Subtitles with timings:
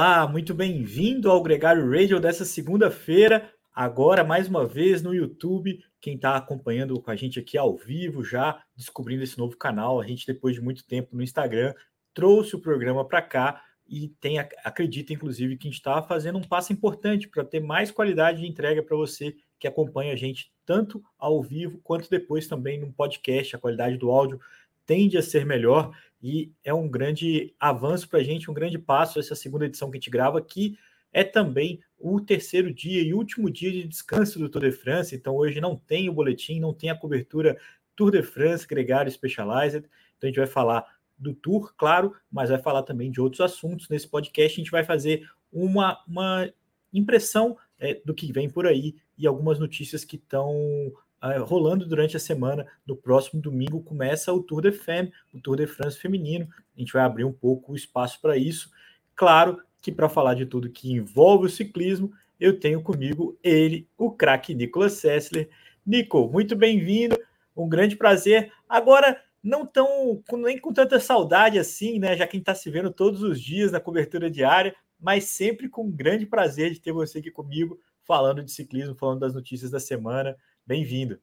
[0.00, 3.52] Olá, muito bem-vindo ao Gregário Radio dessa segunda-feira.
[3.74, 5.80] Agora, mais uma vez no YouTube.
[6.00, 10.06] Quem está acompanhando com a gente aqui ao vivo, já descobrindo esse novo canal, a
[10.06, 11.74] gente, depois de muito tempo no Instagram,
[12.14, 16.44] trouxe o programa para cá e tem, acredita, inclusive, que a gente está fazendo um
[16.44, 21.02] passo importante para ter mais qualidade de entrega para você que acompanha a gente tanto
[21.18, 23.56] ao vivo quanto depois também no podcast.
[23.56, 24.38] A qualidade do áudio
[24.86, 25.90] tende a ser melhor
[26.22, 29.96] e é um grande avanço para a gente, um grande passo essa segunda edição que
[29.96, 30.76] a gente grava, que
[31.12, 35.14] é também o terceiro dia e último dia de descanso do Tour de France.
[35.14, 37.58] Então hoje não tem o boletim, não tem a cobertura
[37.96, 39.88] Tour de France, Gregário Specialized.
[40.16, 40.84] Então a gente vai falar
[41.16, 43.88] do Tour, claro, mas vai falar também de outros assuntos.
[43.88, 46.48] Nesse podcast a gente vai fazer uma, uma
[46.92, 52.16] impressão é, do que vem por aí e algumas notícias que estão uh, rolando durante
[52.16, 52.66] a semana.
[52.86, 56.48] No próximo domingo começa o Tour de Femme, o Tour de France feminino.
[56.76, 58.70] A gente vai abrir um pouco o espaço para isso.
[59.14, 64.10] Claro que para falar de tudo que envolve o ciclismo, eu tenho comigo ele, o
[64.10, 65.48] craque Nicolas Sessler.
[65.84, 67.18] Nico, muito bem-vindo,
[67.56, 68.52] um grande prazer.
[68.68, 72.16] Agora, não tão nem com tanta saudade assim, né?
[72.16, 75.68] Já que a gente está se vendo todos os dias na cobertura diária, mas sempre
[75.68, 79.70] com um grande prazer de ter você aqui comigo, falando de ciclismo, falando das notícias
[79.70, 80.36] da semana.
[80.68, 81.18] Bem-vindo.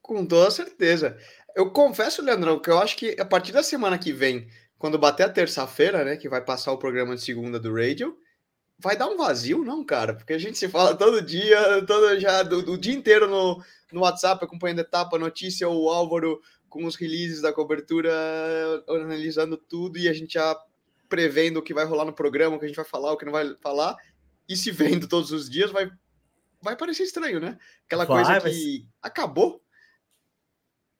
[0.00, 1.18] Com toda certeza.
[1.54, 4.48] Eu confesso, Leandrão, que eu acho que a partir da semana que vem,
[4.78, 8.16] quando bater a terça-feira, né, que vai passar o programa de segunda do Radio,
[8.78, 10.14] vai dar um vazio, não, cara?
[10.14, 14.00] Porque a gente se fala todo dia, todo já do, do dia inteiro no, no
[14.00, 18.10] WhatsApp, acompanhando etapa, notícia, o Álvaro com os releases da cobertura,
[18.88, 20.58] analisando tudo e a gente já
[21.06, 23.26] prevendo o que vai rolar no programa, o que a gente vai falar, o que
[23.26, 23.94] não vai falar,
[24.48, 25.90] e se vendo todos os dias, vai
[26.64, 27.58] vai parecer estranho, né?
[27.86, 29.62] Aquela vai, coisa que acabou.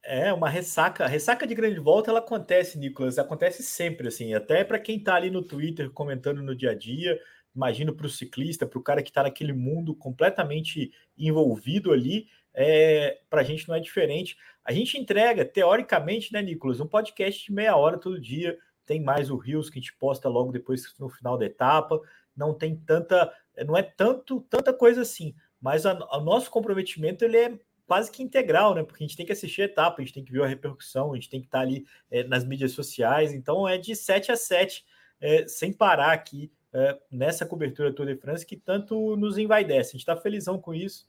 [0.05, 1.05] É, uma ressaca.
[1.05, 3.19] A ressaca de grande volta ela acontece, Nicolas.
[3.19, 4.35] Acontece sempre, assim.
[4.35, 7.19] Até para quem está ali no Twitter comentando no dia a dia.
[7.57, 12.29] Imagino para o ciclista, para o cara que está naquele mundo completamente envolvido ali.
[12.53, 14.37] É, para a gente não é diferente.
[14.63, 18.59] A gente entrega, teoricamente, né, Nicolas, um podcast de meia hora todo dia.
[18.85, 21.99] Tem mais o Rios que a gente posta logo depois no final da etapa.
[22.37, 23.33] Não tem tanta,
[23.65, 28.75] não é tanto tanta coisa assim mas o nosso comprometimento ele é quase que integral,
[28.75, 28.83] né?
[28.83, 31.13] Porque a gente tem que assistir a etapa, a gente tem que ver a repercussão,
[31.13, 34.37] a gente tem que estar ali é, nas mídias sociais, então é de 7 a
[34.37, 34.85] 7,
[35.23, 39.89] é, sem parar aqui é, nessa cobertura Tour de France que tanto nos envaidece.
[39.89, 41.09] A gente está felizão com isso.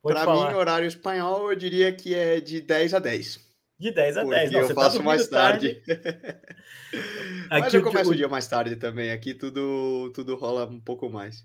[0.00, 3.48] Para mim, horário espanhol, eu diria que é de 10 a 10.
[3.80, 4.52] De 10 a 10.
[4.52, 5.74] Não, eu tá faço tá mais tarde.
[5.74, 6.40] tarde.
[7.50, 9.10] Mas eu começo o dia mais tarde também.
[9.10, 11.44] Aqui tudo, tudo rola um pouco mais.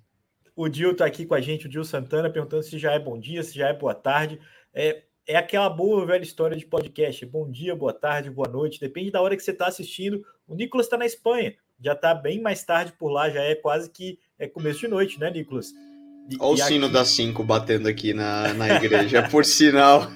[0.56, 3.20] O Dil está aqui com a gente, o Dil Santana, perguntando se já é bom
[3.20, 4.40] dia, se já é boa tarde.
[4.74, 7.26] É, é aquela boa velha história de podcast.
[7.26, 8.80] Bom dia, boa tarde, boa noite.
[8.80, 10.24] Depende da hora que você está assistindo.
[10.48, 11.56] O Nicolas está na Espanha.
[11.80, 15.20] Já está bem mais tarde por lá, já é quase que é começo de noite,
[15.20, 15.74] né, Nicolas?
[16.40, 16.94] Olha o sino aqui...
[16.94, 20.08] das 5 batendo aqui na, na igreja, por sinal.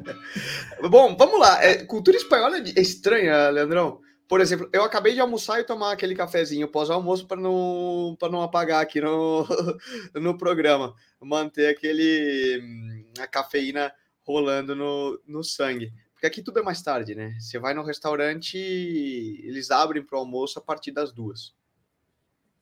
[0.90, 1.62] Bom, vamos lá.
[1.62, 4.00] É, cultura espanhola é estranha, Leandrão.
[4.28, 8.82] Por exemplo, eu acabei de almoçar e tomar aquele cafezinho pós-almoço para não, não apagar
[8.82, 9.46] aqui no,
[10.14, 10.94] no programa.
[11.18, 13.90] Manter aquele a cafeína
[14.22, 15.90] rolando no, no sangue.
[16.12, 17.34] Porque aqui tudo é mais tarde, né?
[17.40, 21.54] Você vai no restaurante, eles abrem para o almoço a partir das duas.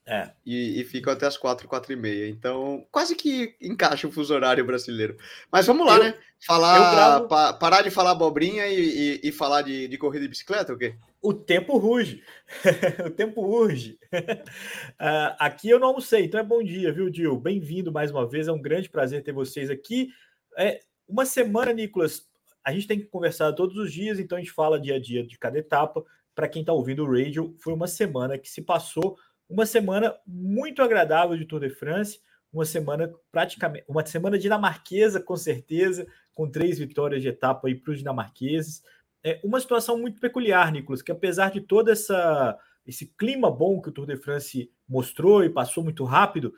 [0.08, 0.30] É.
[0.46, 2.28] E, e ficam até as quatro, quatro e meia.
[2.28, 5.16] Então, quase que encaixa o fuso horário brasileiro.
[5.50, 6.18] Mas vamos lá, eu, né?
[6.46, 7.28] Falar, gravo...
[7.28, 10.78] pa, parar de falar abobrinha e, e, e, falar de, de corrida de bicicleta, o
[10.78, 10.94] quê?
[11.20, 12.22] O tempo ruge.
[13.04, 13.98] o tempo urge.
[14.12, 17.36] uh, aqui eu não almocei, então é bom dia, viu, Dil?
[17.36, 18.46] Bem-vindo mais uma vez.
[18.46, 20.10] É um grande prazer ter vocês aqui.
[20.56, 22.28] É, uma semana, Nicolas,
[22.64, 25.26] a gente tem que conversar todos os dias, então a gente fala dia a dia
[25.26, 26.04] de cada etapa.
[26.32, 29.16] Para quem está ouvindo o radio, foi uma semana que se passou
[29.48, 32.20] uma semana muito agradável de Tour de France,
[32.52, 37.98] uma semana praticamente, uma semana dinamarquesa, com certeza, com três vitórias de etapa para os
[37.98, 38.82] dinamarqueses.
[39.22, 43.88] É uma situação muito peculiar, Nicolas, que apesar de todo essa, esse clima bom que
[43.88, 46.54] o Tour de France mostrou e passou muito rápido,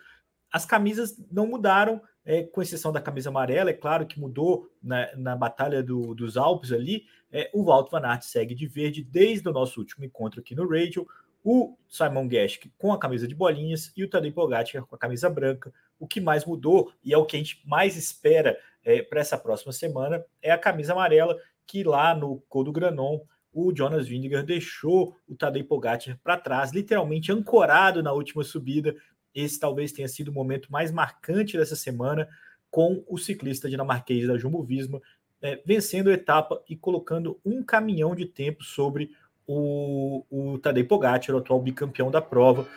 [0.53, 5.15] as camisas não mudaram, é, com exceção da camisa amarela, é claro que mudou na,
[5.17, 7.05] na Batalha do, dos Alpes ali.
[7.31, 10.69] É, o Walter Van Aert segue de verde desde o nosso último encontro aqui no
[10.69, 11.07] Radio
[11.51, 15.31] o Simon Geschke com a camisa de bolinhas e o Tadej Pogacar com a camisa
[15.31, 15.73] branca.
[15.99, 19.39] O que mais mudou e é o que a gente mais espera é, para essa
[19.39, 25.17] próxima semana é a camisa amarela que lá no Codo Granon o Jonas Vingegaard deixou
[25.27, 28.95] o Tadej Pogacar para trás, literalmente ancorado na última subida.
[29.35, 32.29] Esse talvez tenha sido o momento mais marcante dessa semana
[32.71, 35.01] com o ciclista dinamarquês da Jumbo Visma
[35.41, 39.13] é, vencendo a etapa e colocando um caminhão de tempo sobre
[39.49, 42.69] o, o Tadej Pogacar, o atual bicampeão da prova.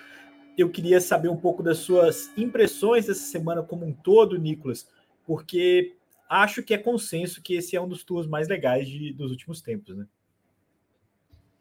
[0.58, 4.88] eu queria saber um pouco das suas impressões dessa semana como um todo, Nicolas,
[5.28, 5.94] porque
[6.30, 9.62] acho que é consenso que esse é um dos tours mais legais de, dos últimos
[9.62, 10.06] tempos, né?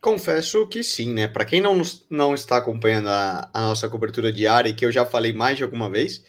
[0.01, 1.29] Confesso que sim, né?
[1.29, 5.33] Para quem não, não está acompanhando a, a, nossa cobertura diária, que eu já falei
[5.33, 6.25] mais de alguma vez,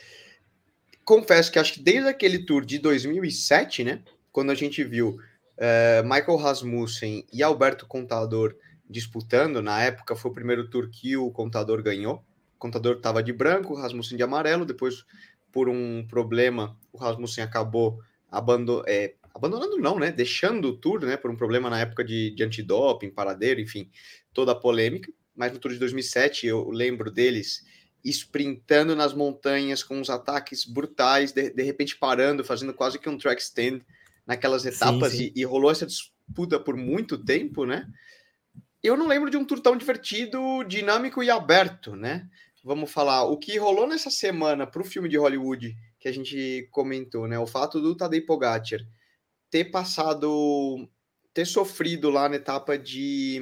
[1.05, 4.03] confesso que acho que desde aquele tour de 2007, né?
[4.29, 8.55] Quando a gente viu uh, Michael Rasmussen e Alberto Contador
[8.91, 12.23] disputando, na época foi o primeiro tour que o Contador ganhou.
[12.55, 15.05] O Contador estava de branco, o Rasmussen de amarelo, depois,
[15.51, 17.99] por um problema, o Rasmussen acabou
[18.29, 18.83] abandonando.
[18.87, 20.11] É, abandonando não, né?
[20.11, 21.17] Deixando o Tour, né?
[21.17, 23.89] Por um problema na época de, de antidoping, paradeiro, enfim,
[24.33, 25.11] toda a polêmica.
[25.35, 27.65] Mas no Tour de 2007 eu lembro deles
[28.03, 33.17] sprintando nas montanhas com uns ataques brutais, de, de repente parando, fazendo quase que um
[33.17, 33.81] track stand
[34.25, 35.31] naquelas etapas sim, sim.
[35.35, 37.87] E, e, rolou essa disputa por muito tempo, né?
[38.83, 42.27] Eu não lembro de um tour tão divertido, dinâmico e aberto, né?
[42.63, 46.67] Vamos falar, o que rolou nessa semana para o filme de Hollywood que a gente
[46.71, 47.37] comentou, né?
[47.37, 48.79] O fato do Tadej Pogacar
[49.51, 50.89] ter passado,
[51.33, 53.39] ter sofrido lá na etapa de.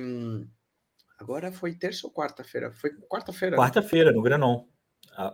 [1.17, 2.71] Agora foi terça ou quarta-feira?
[2.71, 3.55] Foi quarta-feira.
[3.55, 3.61] Né?
[3.61, 4.65] Quarta-feira, no Granon.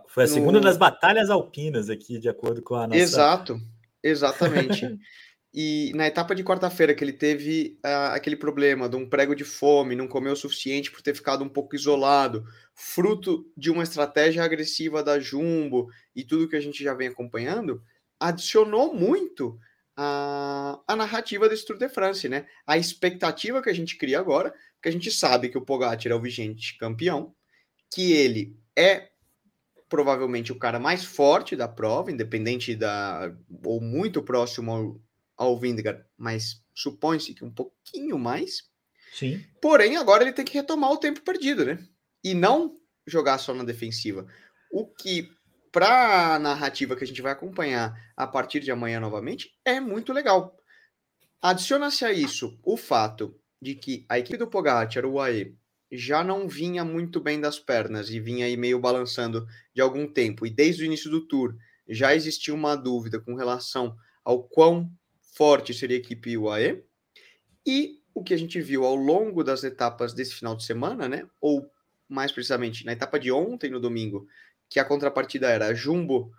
[0.08, 0.64] Foi a segunda no...
[0.64, 2.98] das batalhas alpinas aqui, de acordo com a nossa.
[2.98, 3.60] Exato,
[4.02, 4.84] exatamente.
[5.58, 9.42] e na etapa de quarta-feira, que ele teve uh, aquele problema de um prego de
[9.42, 12.44] fome, não comeu o suficiente por ter ficado um pouco isolado,
[12.74, 17.82] fruto de uma estratégia agressiva da Jumbo e tudo que a gente já vem acompanhando,
[18.20, 19.58] adicionou muito
[19.96, 22.46] a, a narrativa desse Tour de France, né?
[22.66, 26.14] A expectativa que a gente cria agora, porque a gente sabe que o Pogacar é
[26.14, 27.34] o vigente campeão,
[27.90, 29.08] que ele é
[29.88, 35.00] provavelmente o cara mais forte da prova, independente da ou muito próximo
[35.36, 38.64] ao, Vingegaard, mas supõe-se que um pouquinho mais.
[39.12, 39.44] Sim.
[39.60, 41.78] Porém, agora ele tem que retomar o tempo perdido, né?
[42.22, 44.26] E não jogar só na defensiva.
[44.70, 45.30] O que
[45.76, 50.10] para a narrativa que a gente vai acompanhar a partir de amanhã novamente, é muito
[50.10, 50.56] legal.
[51.42, 55.54] Adiciona-se a isso o fato de que a equipe do Pogacar, o UAE,
[55.92, 60.46] já não vinha muito bem das pernas e vinha aí meio balançando de algum tempo.
[60.46, 61.54] E desde o início do Tour
[61.86, 63.94] já existia uma dúvida com relação
[64.24, 64.90] ao quão
[65.36, 66.82] forte seria a equipe UAE.
[67.66, 71.28] E o que a gente viu ao longo das etapas desse final de semana, né?
[71.40, 71.70] Ou
[72.08, 74.26] mais precisamente na etapa de ontem, no domingo,
[74.70, 76.32] que a contrapartida era a Jumbo,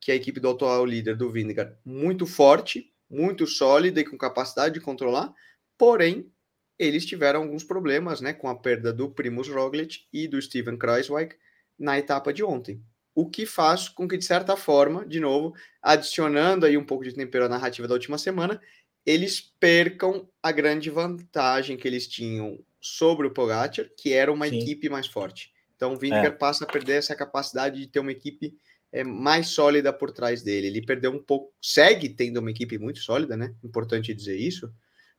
[0.00, 4.16] que é a equipe do atual líder do Vingegaard, muito forte, muito sólida e com
[4.16, 5.32] capacidade de controlar,
[5.76, 6.32] porém
[6.78, 11.36] eles tiveram alguns problemas, né, com a perda do Primus Roglic e do Steven Kreiswijk
[11.78, 12.82] na etapa de ontem.
[13.14, 17.14] O que faz com que, de certa forma, de novo, adicionando aí um pouco de
[17.14, 18.60] tempero à narrativa da última semana,
[19.04, 24.58] eles percam a grande vantagem que eles tinham sobre o Pogacar, que era uma Sim.
[24.58, 25.52] equipe mais forte.
[25.76, 26.38] Então o Vingegaard é.
[26.38, 28.54] passa a perder essa capacidade de ter uma equipe
[28.92, 30.66] é, mais sólida por trás dele.
[30.66, 33.54] Ele perdeu um pouco, segue tendo uma equipe muito sólida, né?
[33.62, 34.72] Importante dizer isso,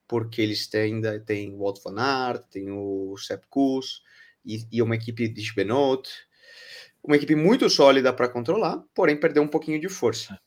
[0.07, 4.01] porque eles têm, ainda tem o Walt Van Aert, tem o Sepp Kuss
[4.45, 6.09] e, e uma equipe de Benot,
[7.03, 10.39] uma equipe muito sólida para controlar, porém perdeu um pouquinho de força.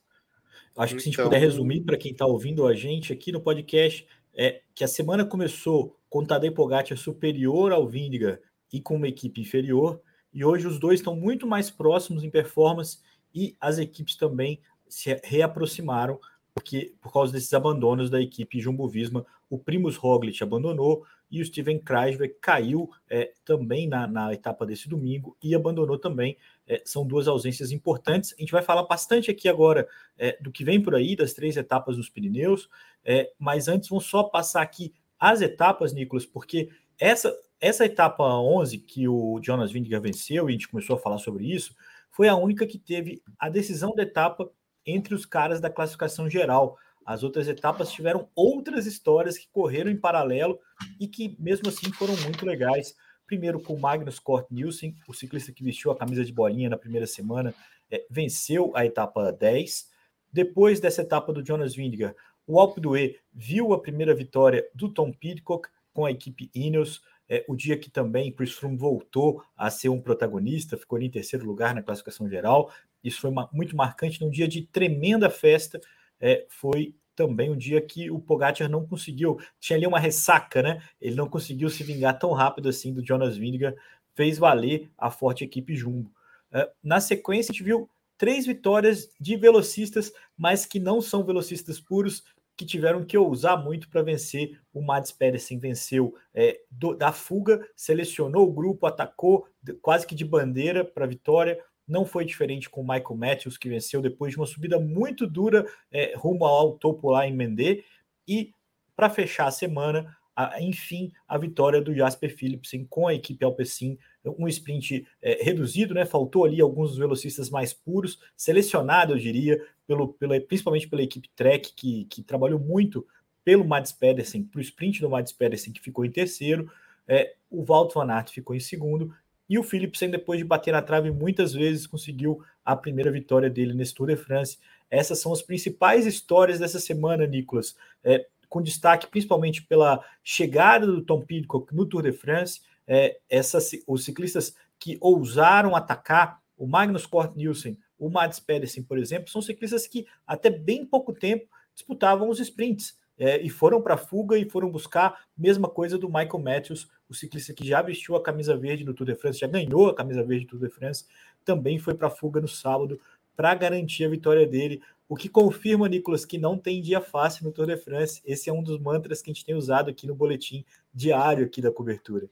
[0.76, 3.30] Acho que se a gente puder então resumir para quem está ouvindo a gente aqui
[3.30, 8.40] no podcast, é que a semana começou com o Tadej Pogacar superior ao Vingegaard
[8.73, 10.00] e com uma equipe inferior.
[10.32, 12.99] E hoje os dois estão muito mais próximos em performance
[13.32, 16.18] e as equipes também se reaproximaram
[16.54, 21.44] porque por causa desses abandonos da equipe Jumbo Visma, o Primus Roglic abandonou e o
[21.44, 26.36] Steven Kreisberg caiu é, também na, na, etapa desse domingo e abandonou também.
[26.64, 28.32] É, são duas ausências importantes.
[28.38, 31.56] A gente vai falar bastante aqui agora é, do que vem por aí, das três
[31.56, 32.68] etapas dos Pirineus,
[33.04, 38.78] é, mas antes vamos só passar aqui as etapas, Nicolas, porque essa, essa etapa 11
[38.78, 41.74] que o Jonas Vingegaard venceu, e a gente começou a falar sobre isso,
[42.10, 44.48] foi a única que teve a decisão da etapa
[44.86, 46.78] entre os caras da classificação geral.
[47.04, 50.58] As outras etapas tiveram outras histórias que correram em paralelo
[50.99, 52.94] e que, mesmo assim, foram muito legais.
[53.26, 57.06] Primeiro com Magnus Cort Nielsen, o ciclista que vestiu a camisa de bolinha na primeira
[57.06, 57.54] semana,
[57.90, 59.88] é, venceu a etapa 10.
[60.32, 65.12] Depois dessa etapa do Jonas Vingegaard, o Alpe d'Huez viu a primeira vitória do Tom
[65.12, 69.88] Pidcock com a equipe Ineos, é, o dia que também Chris Froome voltou a ser
[69.88, 72.70] um protagonista, ficou em terceiro lugar na classificação geral.
[73.02, 75.80] Isso foi uma, muito marcante num dia de tremenda festa.
[76.21, 80.83] É, foi também um dia que o Pogacar não conseguiu, tinha ali uma ressaca, né?
[81.00, 83.78] Ele não conseguiu se vingar tão rápido assim do Jonas Vingegaard,
[84.14, 86.11] fez valer a forte equipe Jumbo.
[86.52, 91.80] É, na sequência, a gente viu três vitórias de velocistas, mas que não são velocistas
[91.80, 92.23] puros,
[92.56, 94.61] que tiveram que ousar muito para vencer.
[94.73, 99.49] O Mads Pedersen venceu é, do, da fuga, selecionou o grupo, atacou
[99.83, 101.61] quase que de bandeira para a vitória.
[101.86, 105.66] Não foi diferente com o Michael Matthews, que venceu depois de uma subida muito dura
[105.90, 107.84] é, rumo ao topo lá em Mendê.
[108.26, 108.52] E
[108.96, 113.98] para fechar a semana, a, enfim, a vitória do Jasper Philipsen com a equipe Alpecin,
[114.24, 116.04] um sprint é, reduzido, né?
[116.04, 121.28] Faltou ali alguns dos velocistas mais puros, selecionado, eu diria, pelo, pela, principalmente pela equipe
[121.36, 123.06] Trek, que, que trabalhou muito
[123.44, 126.70] pelo Mads Pedersen, para o sprint do Mads Pedersen, que ficou em terceiro.
[127.06, 129.14] É, o Walt Van Aert ficou em segundo.
[129.48, 133.74] E o Philipsen, depois de bater na trave muitas vezes, conseguiu a primeira vitória dele
[133.74, 134.58] nesse Tour de France.
[134.90, 137.76] Essas são as principais histórias dessa semana, Nicolas.
[138.02, 143.70] É, com destaque principalmente pela chegada do Tom Pidcock no Tour de France, é, essas,
[143.86, 149.42] os ciclistas que ousaram atacar o Magnus Cort Nielsen, o Mads Pedersen, por exemplo, são
[149.42, 154.37] ciclistas que até bem pouco tempo disputavam os sprints é, e foram para a fuga
[154.37, 158.56] e foram buscar mesma coisa do Michael Matthews, o ciclista que já vestiu a camisa
[158.56, 161.04] verde no Tour de France, já ganhou a camisa verde do Tour de France,
[161.44, 162.99] também foi para a fuga no sábado
[163.37, 164.83] para garantir a vitória dele.
[165.09, 168.23] O que confirma, Nicolas, que não tem dia fácil no Tour de France.
[168.25, 171.61] Esse é um dos mantras que a gente tem usado aqui no boletim diário aqui
[171.61, 172.28] da cobertura.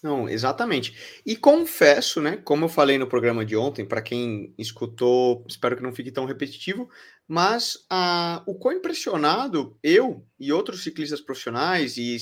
[0.00, 1.20] Não, exatamente.
[1.24, 5.82] E confesso, né, como eu falei no programa de ontem, para quem escutou, espero que
[5.82, 6.90] não fique tão repetitivo,
[7.26, 12.16] mas ah, o quão impressionado eu e outros ciclistas profissionais e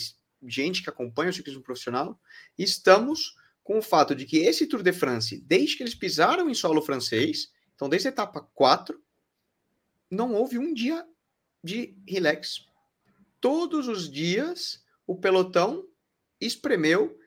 [0.47, 2.19] gente que acompanha o ciclismo profissional
[2.57, 6.55] estamos com o fato de que esse Tour de France, desde que eles pisaram em
[6.55, 9.01] solo francês, então desde a etapa 4,
[10.11, 11.07] não houve um dia
[11.63, 12.67] de relax.
[13.41, 15.87] Todos os dias o pelotão
[16.41, 17.19] espremeu,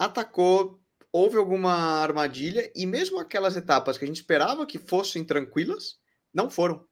[0.00, 0.80] atacou,
[1.12, 5.98] houve alguma armadilha e mesmo aquelas etapas que a gente esperava que fossem tranquilas,
[6.32, 6.88] não foram.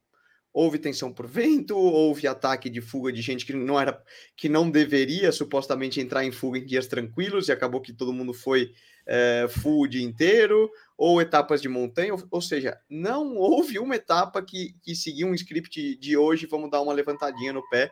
[0.52, 4.02] Houve tensão por vento, houve ataque de fuga de gente que não era
[4.36, 8.34] que não deveria supostamente entrar em fuga em dias tranquilos e acabou que todo mundo
[8.34, 8.72] foi
[9.06, 13.96] é, full o dia inteiro ou etapas de montanha, ou, ou seja, não houve uma
[13.96, 17.90] etapa que, que seguiu um script de hoje, vamos dar uma levantadinha no pé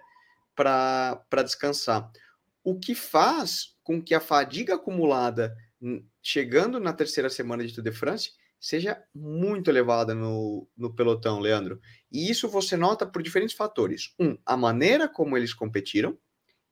[0.55, 2.11] para descansar.
[2.65, 5.57] O que faz com que a fadiga acumulada
[6.21, 11.81] chegando na terceira semana de Tour de France seja muito elevada no, no pelotão, Leandro.
[12.11, 14.13] E isso você nota por diferentes fatores.
[14.19, 16.19] Um, a maneira como eles competiram.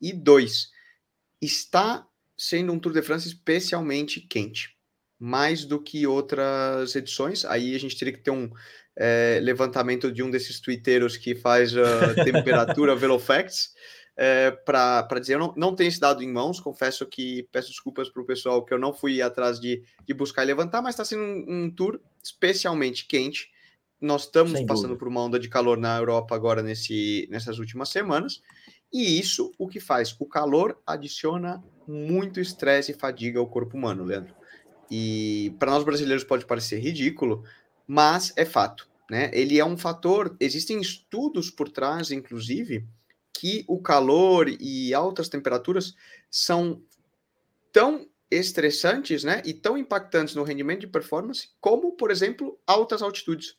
[0.00, 0.71] E dois,
[1.40, 2.04] está
[2.37, 4.76] sendo um Tour de France especialmente quente
[5.16, 7.44] mais do que outras edições.
[7.44, 8.50] Aí a gente teria que ter um
[8.97, 13.73] é, levantamento de um desses twitteiros que faz a temperatura Velofacts
[14.16, 15.35] é, para dizer.
[15.35, 18.64] Eu não, não tenho esse dado em mãos, confesso que peço desculpas para o pessoal
[18.64, 21.71] que eu não fui atrás de, de buscar e levantar, mas está sendo um, um,
[21.71, 23.50] tour especialmente quente.
[24.00, 24.99] Nós estamos Sem passando dúvida.
[24.99, 28.42] por uma onda de calor na Europa agora nesse, nessas últimas semanas.
[28.92, 30.14] E isso o que faz?
[30.21, 34.35] O calor adiciona muito estresse e fadiga ao corpo humano, Leandro.
[34.90, 37.42] E para nós brasileiros pode parecer ridículo,
[37.87, 38.88] mas é fato.
[39.11, 39.30] Né?
[39.33, 40.37] Ele é um fator.
[40.38, 42.87] Existem estudos por trás, inclusive,
[43.37, 45.95] que o calor e altas temperaturas
[46.31, 46.83] são
[47.73, 53.57] tão estressantes né, e tão impactantes no rendimento de performance, como, por exemplo, altas altitudes.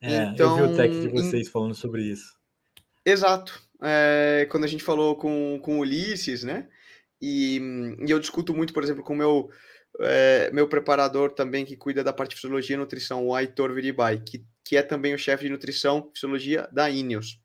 [0.00, 1.50] É, então, eu vi o tech de vocês em...
[1.50, 2.36] falando sobre isso.
[3.04, 3.62] Exato.
[3.80, 6.68] É, quando a gente falou com, com Ulisses, né?
[7.20, 7.60] E,
[8.04, 9.50] e eu discuto muito, por exemplo, com o meu
[10.00, 14.20] é, meu preparador também que cuida da parte de fisiologia e nutrição, o Aitor Viribai,
[14.20, 17.41] que, que é também o chefe de nutrição e fisiologia da Ineos.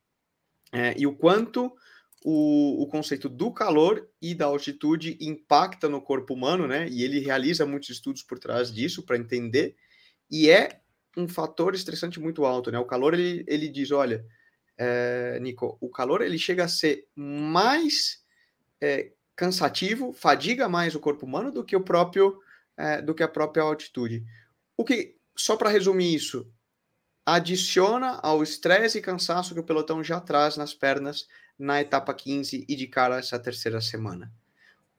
[0.72, 1.74] É, e o quanto
[2.24, 6.88] o, o conceito do calor e da altitude impacta no corpo humano, né?
[6.90, 9.76] E ele realiza muitos estudos por trás disso para entender,
[10.30, 10.82] e é
[11.16, 12.78] um fator estressante muito alto, né?
[12.78, 14.26] O calor, ele, ele diz, olha,
[14.78, 18.24] é, Nico, o calor ele chega a ser mais
[18.80, 22.40] é, cansativo, fadiga mais o corpo humano do que o próprio
[22.76, 24.24] é, do que a própria altitude.
[24.76, 26.52] O que só para resumir isso,
[27.28, 31.28] adiciona ao estresse e cansaço que o pelotão já traz nas pernas
[31.60, 34.32] na etapa 15 e de cara essa terceira semana.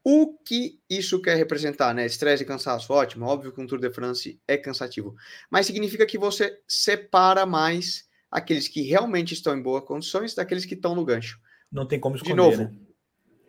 [0.04, 2.04] O que isso quer representar, né?
[2.04, 5.16] Estresse e cansaço, ótimo, óbvio que um Tour de France é cansativo,
[5.50, 10.74] mas significa que você separa mais aqueles que realmente estão em boas condições daqueles que
[10.74, 11.40] estão no gancho.
[11.72, 12.78] Não tem como esconder, De novo, né?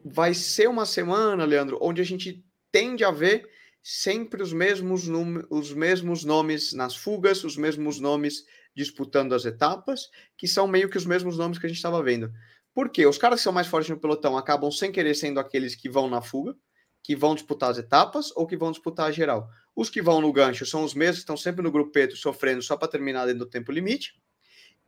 [0.06, 3.46] vai ser uma semana, Leandro, onde a gente tende a ver
[3.84, 5.04] sempre os mesmos,
[5.50, 8.46] os mesmos nomes nas fugas, os mesmos nomes
[8.80, 12.32] disputando as etapas, que são meio que os mesmos nomes que a gente estava vendo.
[12.74, 13.06] Por quê?
[13.06, 16.10] Os caras que são mais fortes no pelotão acabam sem querer sendo aqueles que vão
[16.10, 16.56] na fuga,
[17.04, 19.50] que vão disputar as etapas ou que vão disputar a geral.
[19.76, 22.78] Os que vão no gancho são os mesmos que estão sempre no grupeto sofrendo só
[22.78, 24.14] para terminar dentro do tempo limite.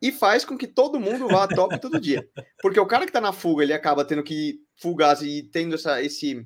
[0.02, 2.28] e faz com que todo mundo vá a top todo dia.
[2.62, 6.02] Porque o cara que tá na fuga, ele acaba tendo que fugar e tendo essa,
[6.02, 6.44] esse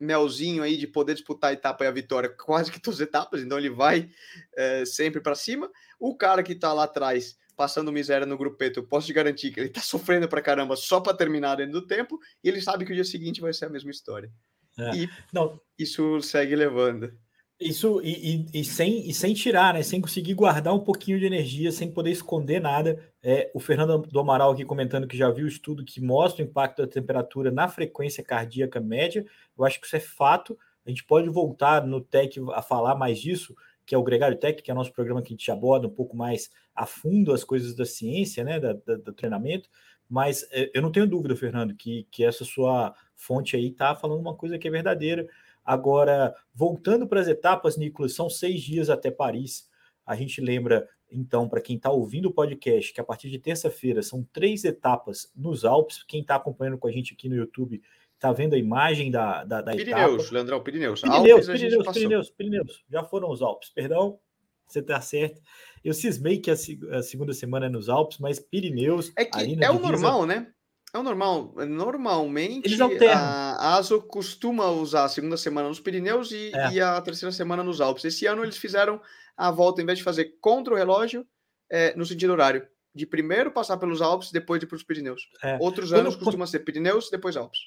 [0.00, 3.42] melzinho aí de poder disputar a etapa e a vitória quase que todas as etapas,
[3.42, 4.10] então ele vai
[4.56, 5.70] é, sempre para cima.
[5.98, 9.58] O cara que tá lá atrás passando miséria no grupeto, eu posso te garantir que
[9.58, 12.92] ele tá sofrendo pra caramba só para terminar dentro do tempo, e ele sabe que
[12.92, 14.30] o dia seguinte vai ser a mesma história.
[14.78, 14.94] É.
[14.94, 15.60] E Não.
[15.76, 17.12] isso segue levando.
[17.60, 19.82] Isso, e, e, e, sem, e sem tirar, né?
[19.82, 23.02] Sem conseguir guardar um pouquinho de energia, sem poder esconder nada.
[23.20, 26.48] É, o Fernando do Amaral aqui comentando que já viu o estudo que mostra o
[26.48, 29.26] impacto da temperatura na frequência cardíaca média.
[29.58, 30.56] Eu acho que isso é fato.
[30.86, 34.62] A gente pode voltar no TEC a falar mais disso, que é o Gregário Tech,
[34.62, 37.42] que é o nosso programa que a gente aborda um pouco mais a fundo as
[37.42, 38.60] coisas da ciência, né?
[38.60, 39.68] Da, da, do treinamento.
[40.08, 44.20] Mas é, eu não tenho dúvida, Fernando, que, que essa sua fonte aí está falando
[44.20, 45.26] uma coisa que é verdadeira.
[45.68, 49.68] Agora, voltando para as etapas, Nicolas, são seis dias até Paris.
[50.06, 54.02] A gente lembra, então, para quem está ouvindo o podcast, que a partir de terça-feira
[54.02, 56.02] são três etapas nos Alpes.
[56.04, 57.82] Quem está acompanhando com a gente aqui no YouTube
[58.14, 60.34] está vendo a imagem da, da, da Pirineus, etapa.
[60.34, 61.02] Leandrão, Pirineus.
[61.02, 62.84] Pirineus, Alpes, Pirineus, Pirineus, Pirineus.
[62.90, 64.18] Já foram os Alpes, perdão.
[64.66, 65.38] Você está certo.
[65.84, 69.12] Eu cismei que a, a, segunda semana é nos Alpes, mas Pirineus.
[69.18, 70.50] É que é o normal, né?
[70.92, 71.54] É o normal.
[71.68, 76.72] Normalmente, Eles a ASO costuma usar a segunda semana nos Pirineus e, é.
[76.72, 78.04] e, a terceira semana nos Alpes.
[78.04, 79.00] Esse ano eles fizeram
[79.36, 81.26] a volta, em vez de fazer contra o relógio,
[81.70, 82.66] é, no sentido horário.
[82.94, 85.28] De primeiro passar pelos Alpes, depois ir para os Pirineus.
[85.42, 85.58] É.
[85.60, 87.60] Outros quando, anos costuma quando, ser Pirineus, depois Alpes.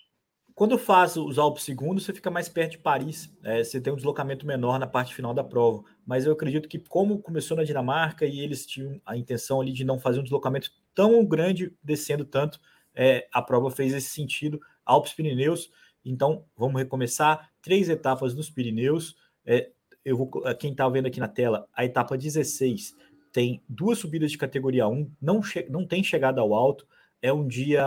[0.56, 3.32] Quando faz os Alpes segundo, você fica mais perto de Paris.
[3.44, 5.84] É, você tem um deslocamento menor na parte final da prova.
[6.06, 9.86] Mas eu acredito que, como começou na Dinamarca e eles tinham a intenção ali de
[9.86, 12.60] não fazer um deslocamento tão grande, descendo tanto,
[12.96, 14.60] é, a prova fez esse sentido.
[14.86, 15.72] Alpes Pirineus,
[16.04, 17.52] então vamos recomeçar.
[17.62, 19.16] Três etapas nos Pirineus.
[19.46, 19.70] É,
[20.04, 22.96] eu vou, quem está vendo aqui na tela, a etapa 16
[23.32, 26.86] tem duas subidas de categoria 1, não, não tem chegada ao alto,
[27.22, 27.86] é um dia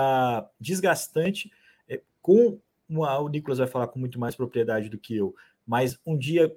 [0.58, 1.52] desgastante,
[1.88, 5.34] é, com uma, o Nicolas vai falar com muito mais propriedade do que eu,
[5.66, 6.54] mas um dia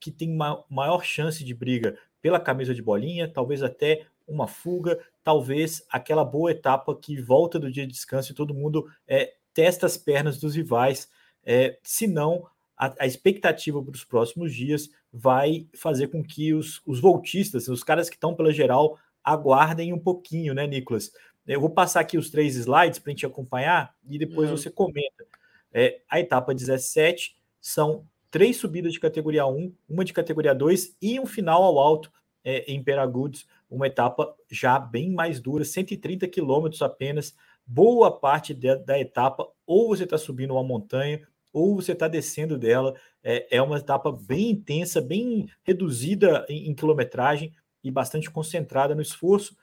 [0.00, 4.98] que tem uma maior chance de briga pela camisa de bolinha, talvez até uma fuga,
[5.24, 9.86] talvez aquela boa etapa que volta do dia de descanso e todo mundo é, testa
[9.86, 11.08] as pernas dos rivais.
[11.44, 16.80] É, se não, a, a expectativa para os próximos dias vai fazer com que os,
[16.86, 21.10] os voltistas, os caras que estão pela geral, aguardem um pouquinho, né, Nicolas?
[21.46, 24.56] Eu vou passar aqui os três slides para a gente acompanhar e depois uhum.
[24.56, 25.24] você comenta.
[25.72, 31.18] É, a etapa 17 são três subidas de categoria 1, uma de categoria 2 e
[31.18, 32.12] um final ao alto
[32.44, 37.34] é, em Peragudes, uma etapa já bem mais dura, 130 quilômetros apenas.
[37.66, 42.56] Boa parte de, da etapa, ou você está subindo uma montanha, ou você está descendo
[42.56, 42.94] dela.
[43.22, 47.52] É, é, uma etapa bem intensa, bem reduzida em, em quilometragem
[47.82, 49.56] e bastante concentrada no esforço.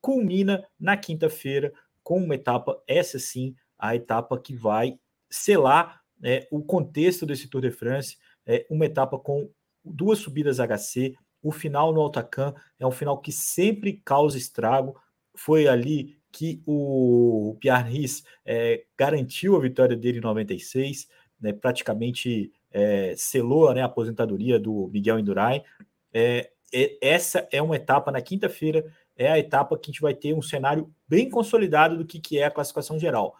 [0.00, 6.62] Culmina na quinta-feira com uma etapa, essa sim, a etapa que vai selar é, o
[6.62, 8.16] contexto desse Tour de France,
[8.46, 9.50] é, uma etapa com
[9.84, 14.96] duas subidas HC, o final no Altacan é um final que sempre causa estrago.
[15.34, 21.08] Foi ali que o Pierre Riss é, garantiu a vitória dele em 96,
[21.40, 25.62] né, praticamente é, selou né, a aposentadoria do Miguel Indurain.
[26.12, 26.50] É,
[27.00, 28.84] essa é uma etapa na quinta-feira,
[29.16, 32.38] é a etapa que a gente vai ter um cenário bem consolidado do que, que
[32.38, 33.36] é a classificação geral.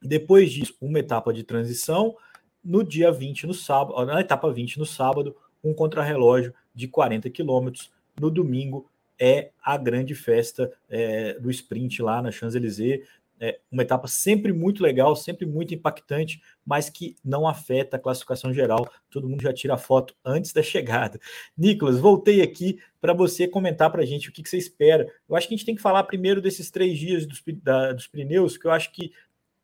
[0.00, 2.16] Depois disso, uma etapa de transição,
[2.62, 7.90] no dia 20 no sábado, na etapa 20 no sábado, um contrarrelógio de 40 quilômetros.
[8.20, 13.06] No domingo é a grande festa é, do sprint lá na Champs-Élysées.
[13.40, 18.52] É uma etapa sempre muito legal, sempre muito impactante, mas que não afeta a classificação
[18.54, 18.88] geral.
[19.10, 21.18] Todo mundo já tira a foto antes da chegada.
[21.58, 25.12] Nicolas, voltei aqui para você comentar para a gente o que, que, você espera.
[25.28, 28.06] Eu acho que a gente tem que falar primeiro desses três dias dos, da, dos
[28.06, 29.12] Pirineus, que eu acho que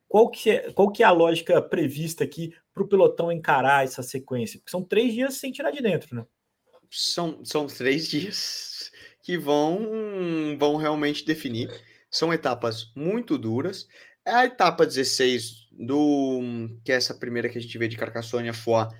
[0.08, 4.02] qual que é, qual que é a lógica prevista aqui para o pelotão encarar essa
[4.02, 4.58] sequência?
[4.58, 6.26] Porque são três dias sem tirar de dentro, né?
[6.90, 8.90] São, são três dias
[9.22, 11.70] que vão, vão realmente definir.
[12.10, 13.86] São etapas muito duras.
[14.26, 18.92] A etapa 16 do que é essa primeira que a gente vê de Carcassonne Foix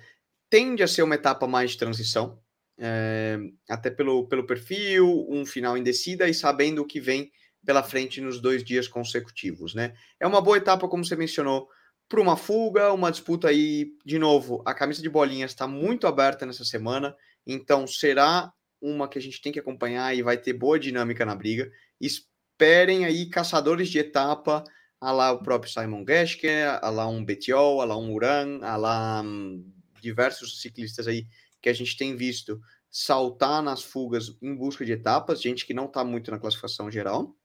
[0.49, 2.39] tende a ser uma etapa mais de transição,
[2.77, 3.37] é,
[3.69, 7.31] até pelo, pelo perfil, um final em descida e sabendo o que vem
[7.65, 9.93] pela frente nos dois dias consecutivos, né?
[10.19, 11.69] É uma boa etapa, como você mencionou,
[12.09, 16.45] para uma fuga, uma disputa aí, de novo, a camisa de bolinhas está muito aberta
[16.45, 17.15] nessa semana.
[17.45, 18.51] Então, será
[18.81, 21.71] uma que a gente tem que acompanhar e vai ter boa dinâmica na briga.
[21.99, 24.63] Esperem aí caçadores de etapa,
[24.99, 28.75] a lá o próprio Simon Geschke, a lá um Betiol, a lá um Uran, a
[28.75, 29.63] lá um,
[30.01, 31.27] diversos ciclistas aí
[31.61, 35.85] que a gente tem visto saltar nas fugas em busca de etapas, gente que não
[35.85, 37.35] está muito na classificação geral,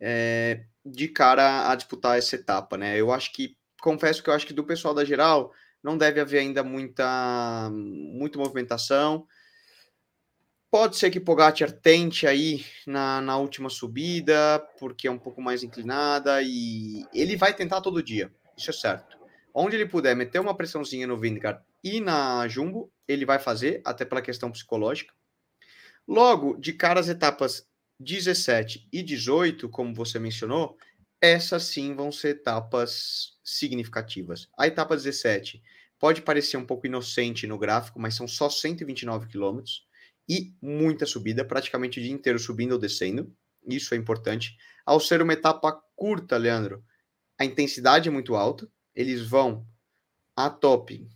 [0.00, 2.98] é, de cara a disputar essa etapa, né?
[2.98, 6.38] Eu acho que, confesso que eu acho que do pessoal da geral não deve haver
[6.38, 9.26] ainda muita, muita movimentação.
[10.70, 15.62] Pode ser que Pogacar tente aí na, na última subida, porque é um pouco mais
[15.62, 19.18] inclinada, e ele vai tentar todo dia, isso é certo.
[19.52, 24.04] Onde ele puder meter uma pressãozinha no Vingegaard e na Jumbo, ele vai fazer, até
[24.04, 25.12] pela questão psicológica.
[26.08, 27.66] Logo, de cara as etapas
[28.00, 30.76] 17 e 18, como você mencionou,
[31.22, 34.48] essas sim vão ser etapas significativas.
[34.58, 35.62] A etapa 17
[35.96, 39.86] pode parecer um pouco inocente no gráfico, mas são só 129 quilômetros
[40.28, 43.32] e muita subida, praticamente o dia inteiro subindo ou descendo.
[43.64, 44.56] Isso é importante.
[44.84, 46.84] Ao ser uma etapa curta, Leandro,
[47.38, 48.68] a intensidade é muito alta.
[48.92, 49.64] Eles vão
[50.36, 51.08] a top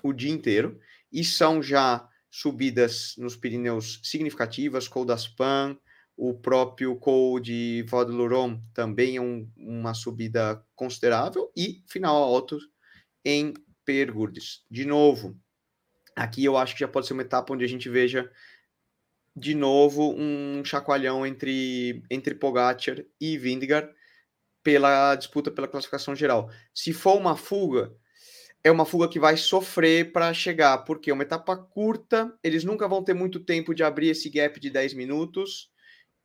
[0.00, 0.78] o dia inteiro
[1.12, 5.76] e são já subidas nos Pirineus significativas, Col d'Aspan,
[6.22, 12.58] o próprio Col de Vaudelouron também é um, uma subida considerável e final alto
[13.24, 13.54] em
[13.86, 14.62] Pergurdes.
[14.70, 15.34] De novo,
[16.14, 18.30] aqui eu acho que já pode ser uma etapa onde a gente veja
[19.34, 23.90] de novo um chacoalhão entre, entre Pogacar e Vingegaard
[24.62, 26.50] pela disputa pela classificação geral.
[26.74, 27.96] Se for uma fuga,
[28.62, 32.86] é uma fuga que vai sofrer para chegar, porque é uma etapa curta, eles nunca
[32.86, 35.70] vão ter muito tempo de abrir esse gap de 10 minutos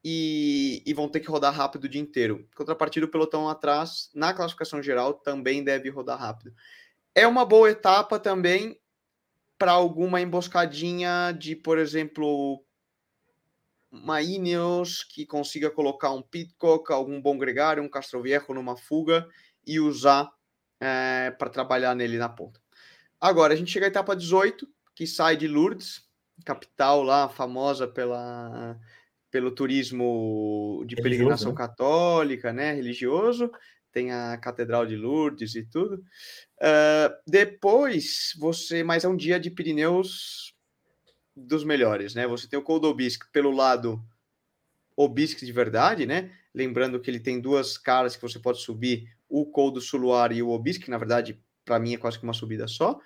[0.07, 2.47] e, e vão ter que rodar rápido o dia inteiro.
[2.55, 6.53] Contrapartida, o pelotão atrás, na classificação geral, também deve rodar rápido.
[7.15, 8.79] É uma boa etapa também
[9.57, 12.63] para alguma emboscadinha de, por exemplo,
[13.91, 19.27] uma Ineos que consiga colocar um Pitcock, algum bom gregário, um Castroviejo numa fuga
[19.65, 20.31] e usar
[20.79, 22.61] é, para trabalhar nele na ponta.
[23.19, 26.03] Agora, a gente chega à etapa 18, que sai de Lourdes,
[26.45, 28.77] capital lá famosa pela,
[29.35, 31.57] pelo turismo de peregrinação né?
[31.57, 33.51] católica, né, religioso,
[33.91, 35.95] tem a Catedral de Lourdes e tudo.
[35.95, 40.55] Uh, depois, você, mais é um dia de Pirineus
[41.35, 42.25] dos melhores, né?
[42.25, 44.01] Você tem o Coldobisque pelo lado
[44.95, 46.31] Obisque de verdade, né?
[46.53, 50.41] Lembrando que ele tem duas caras que você pode subir, o Col do Suluar e
[50.41, 52.97] o Obisque, que na verdade, para mim é quase que uma subida só.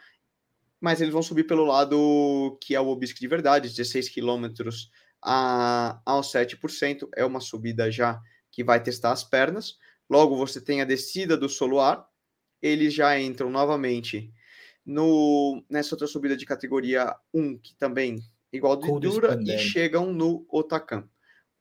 [0.79, 4.91] Mas eles vão subir pelo lado que é o Obisque de verdade, 16 quilômetros
[5.23, 7.07] a, aos 7%.
[7.15, 8.19] É uma subida já
[8.51, 9.77] que vai testar as pernas.
[10.09, 12.07] Logo, você tem a descida do Soluar.
[12.61, 14.33] Eles já entram novamente
[14.85, 18.19] no nessa outra subida de categoria 1, que também
[18.51, 21.07] igual de dura, e chegam no Otacan.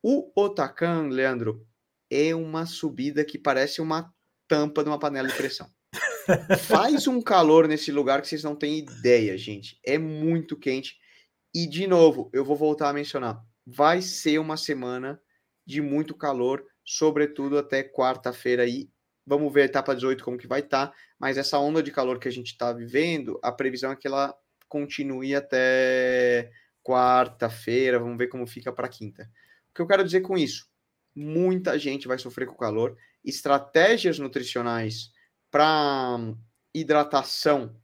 [0.02, 1.66] O Otacan, Leandro,
[2.10, 4.12] é uma subida que parece uma
[4.46, 5.68] tampa de uma panela de pressão.
[6.66, 9.78] Faz um calor nesse lugar que vocês não têm ideia, gente.
[9.84, 10.96] É muito quente.
[11.54, 15.20] E, de novo, eu vou voltar a mencionar: vai ser uma semana
[15.66, 18.90] de muito calor, sobretudo até quarta-feira aí.
[19.26, 22.18] Vamos ver a etapa 18 como que vai estar, tá, mas essa onda de calor
[22.18, 24.34] que a gente está vivendo, a previsão é que ela
[24.66, 26.50] continue até
[26.82, 29.30] quarta-feira, vamos ver como fica para quinta.
[29.70, 30.66] O que eu quero dizer com isso?
[31.14, 32.96] Muita gente vai sofrer com calor.
[33.22, 35.12] Estratégias nutricionais
[35.50, 36.18] para
[36.72, 37.76] hidratação,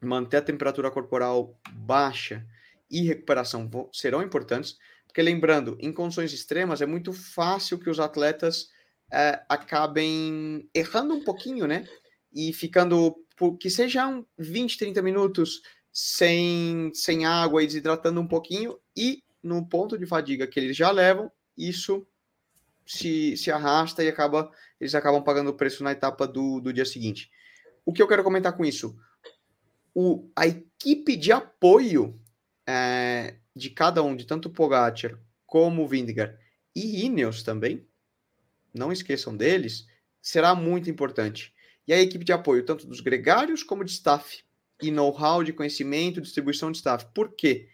[0.00, 2.46] manter a temperatura corporal baixa
[2.92, 4.76] e recuperação serão importantes,
[5.06, 8.68] porque lembrando, em condições extremas é muito fácil que os atletas
[9.10, 11.88] é, acabem errando um pouquinho, né?
[12.32, 13.16] E ficando,
[13.58, 19.98] que sejam 20, 30 minutos sem, sem água e desidratando um pouquinho, e no ponto
[19.98, 22.06] de fadiga que eles já levam, isso
[22.86, 24.50] se, se arrasta e acaba
[24.80, 27.30] eles acabam pagando o preço na etapa do, do dia seguinte.
[27.84, 28.96] O que eu quero comentar com isso?
[29.94, 32.20] O, a equipe de apoio
[32.72, 36.38] é, de cada um, de tanto Pogacar como Vingegaard
[36.74, 37.86] e Ineos também,
[38.72, 39.86] não esqueçam deles,
[40.22, 41.52] será muito importante.
[41.86, 44.42] E a equipe de apoio, tanto dos gregários como de staff,
[44.80, 47.06] e know-how de conhecimento, distribuição de staff.
[47.14, 47.68] Por quê?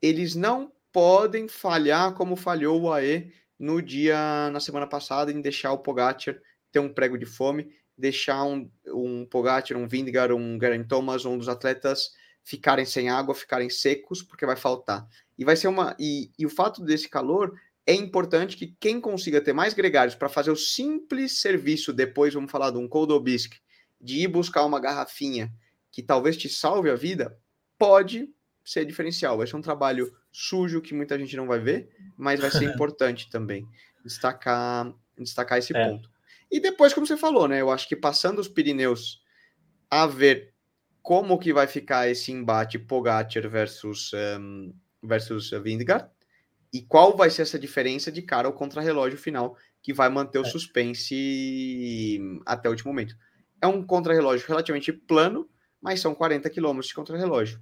[0.00, 5.72] Eles não podem falhar como falhou o AE no dia, na semana passada, em deixar
[5.72, 6.38] o Pogacar
[6.70, 11.38] ter um prego de fome, deixar um, um Pogacar, um Vingegaard, um Geraint Thomas, um
[11.38, 12.10] dos atletas
[12.48, 15.06] ficarem sem água, ficarem secos, porque vai faltar.
[15.36, 15.94] E vai ser uma.
[15.98, 17.54] E, e o fato desse calor
[17.86, 22.50] é importante que quem consiga ter mais gregários para fazer o simples serviço, depois vamos
[22.50, 23.58] falar de um cold obisque,
[24.00, 25.52] de ir buscar uma garrafinha
[25.92, 27.38] que talvez te salve a vida,
[27.78, 28.30] pode
[28.64, 29.36] ser diferencial.
[29.36, 33.28] Vai ser um trabalho sujo que muita gente não vai ver, mas vai ser importante
[33.28, 33.68] também
[34.02, 35.86] destacar, destacar esse é.
[35.86, 36.10] ponto.
[36.50, 37.60] E depois, como você falou, né?
[37.60, 39.22] Eu acho que passando os Pirineus
[39.90, 40.54] a ver
[41.02, 46.10] como que vai ficar esse embate Pogacar versus um, versus Vindgar.
[46.72, 50.42] E qual vai ser essa diferença de cara ao contrarrelógio final que vai manter o
[50.42, 50.50] é.
[50.50, 53.16] suspense até o último momento?
[53.60, 55.48] É um contrarrelógio relativamente plano,
[55.80, 57.60] mas são 40 quilômetros de contrarrelógio.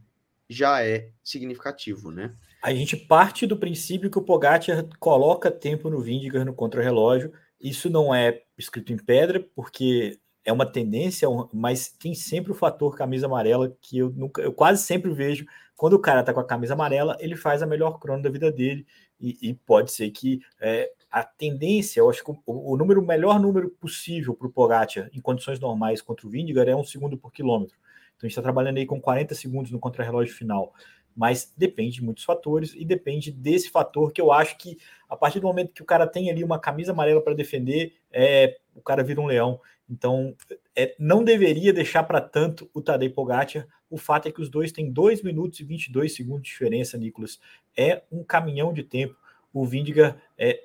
[0.49, 2.35] Já é significativo, né?
[2.62, 7.33] A gente parte do princípio que o Pogacar coloca tempo no Vindigar no contrarrelógio.
[7.61, 12.96] Isso não é escrito em pedra, porque é uma tendência, mas tem sempre o fator
[12.96, 15.44] camisa amarela que eu nunca, eu quase sempre vejo
[15.76, 18.50] quando o cara tá com a camisa amarela, ele faz a melhor crono da vida
[18.50, 18.87] dele
[19.20, 23.06] e, e pode ser que é, a tendência, eu acho que o, o número, o
[23.06, 27.18] melhor número possível para o Pogacar em condições normais contra o Vindigar é um segundo
[27.18, 27.76] por quilômetro.
[28.16, 30.72] Então a gente está trabalhando aí com 40 segundos no contrarrelógio final.
[31.16, 34.76] Mas depende de muitos fatores e depende desse fator que eu acho que
[35.09, 38.59] a partir do momento que o cara tem ali uma camisa amarela para defender, é,
[38.74, 39.59] o cara vira um leão.
[39.88, 40.37] Então,
[40.74, 43.66] é, não deveria deixar para tanto o Tadej Pogacar.
[43.88, 47.40] O fato é que os dois têm 2 minutos e 22 segundos de diferença, Nicolas.
[47.76, 49.16] É um caminhão de tempo.
[49.52, 50.64] O Vindiga é,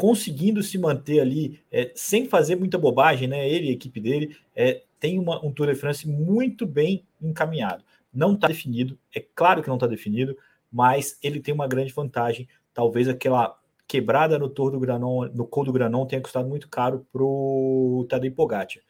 [0.00, 3.46] conseguindo se manter ali é, sem fazer muita bobagem, né?
[3.46, 7.84] Ele e a equipe dele é, tem uma, um Tour de France muito bem encaminhado.
[8.12, 10.36] Não está definido, é claro que não está definido,
[10.70, 12.48] mas ele tem uma grande vantagem.
[12.72, 17.06] Talvez aquela quebrada no Tour do Granon, no Col do Granon tenha custado muito caro
[17.12, 18.82] para o Tadej Pogacar.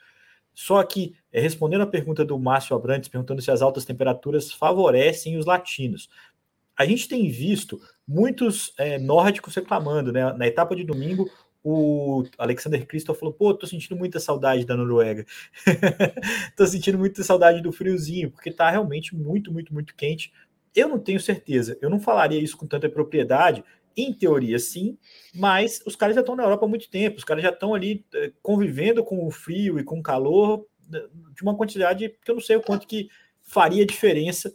[0.55, 5.39] Só que, é, respondendo a pergunta do Márcio Abrantes, perguntando se as altas temperaturas favorecem
[5.39, 6.11] os latinos.
[6.77, 10.33] A gente tem visto muitos é, nórdicos reclamando, né?
[10.35, 11.31] Na etapa de domingo,
[11.63, 15.25] o Alexander Christoph falou: pô, tô sentindo muita saudade da Noruega.
[16.57, 20.33] tô sentindo muita saudade do friozinho, porque tá realmente muito, muito, muito quente.
[20.75, 23.65] Eu não tenho certeza, eu não falaria isso com tanta propriedade,
[23.97, 24.97] em teoria, sim,
[25.35, 28.05] mas os caras já estão na Europa há muito tempo, os caras já estão ali
[28.15, 32.37] eh, convivendo com o frio e com o calor eh, de uma quantidade que eu
[32.37, 33.09] não sei o quanto que
[33.43, 34.53] faria diferença.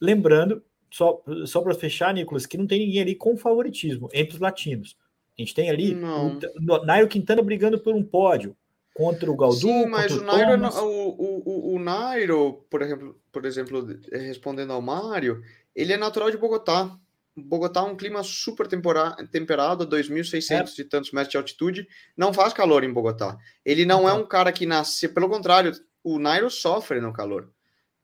[0.00, 4.40] Lembrando, só, só para fechar, Nicolas, que não tem ninguém ali com favoritismo entre os
[4.40, 4.96] latinos.
[5.38, 6.36] A gente tem ali não.
[6.36, 8.56] o Nairo Quintana brigando por um pódio
[8.92, 9.56] contra o Galdu.
[9.56, 14.82] Sim, mas o, o Nairo, o, o, o, Nairo, por exemplo, por exemplo, respondendo ao
[14.82, 15.40] Mário,
[15.74, 16.98] ele é natural de Bogotá.
[17.36, 20.82] Bogotá é um clima super temperado, 2.600 é.
[20.82, 21.86] e tantos metros de altitude.
[22.16, 23.38] Não faz calor em Bogotá.
[23.64, 24.18] Ele não é então.
[24.18, 25.70] é um cara que nasce, pelo contrário,
[26.02, 27.52] o Nairo sofre no calor,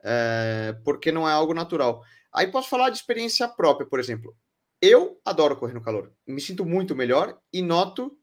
[0.04, 2.04] é, porque não é algo natural.
[2.32, 4.36] Aí posso falar de experiência própria, por exemplo.
[4.86, 8.14] Eu adoro correr no calor, me sinto muito melhor e noto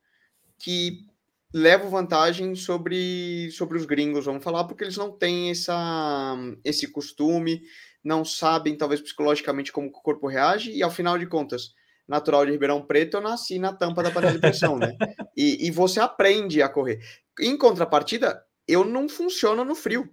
[0.60, 1.08] que
[1.52, 7.64] levo vantagem sobre, sobre os gringos, vamos falar, porque eles não têm essa, esse costume
[8.04, 11.74] não sabem, talvez psicologicamente, como o corpo reage, e ao final de contas,
[12.08, 14.96] natural de Ribeirão Preto, eu nasci na tampa da panela de pressão, né?
[15.36, 17.00] E, e você aprende a correr.
[17.40, 20.08] Em contrapartida, eu não funciono no frio.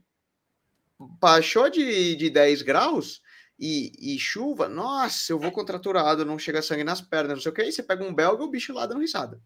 [0.98, 3.20] Baixou de, de 10 graus
[3.58, 7.54] e, e, chuva, nossa, eu vou contraturado, não chega sangue nas pernas, não sei o
[7.54, 9.40] que, aí você pega um belga o bicho lá dando risada.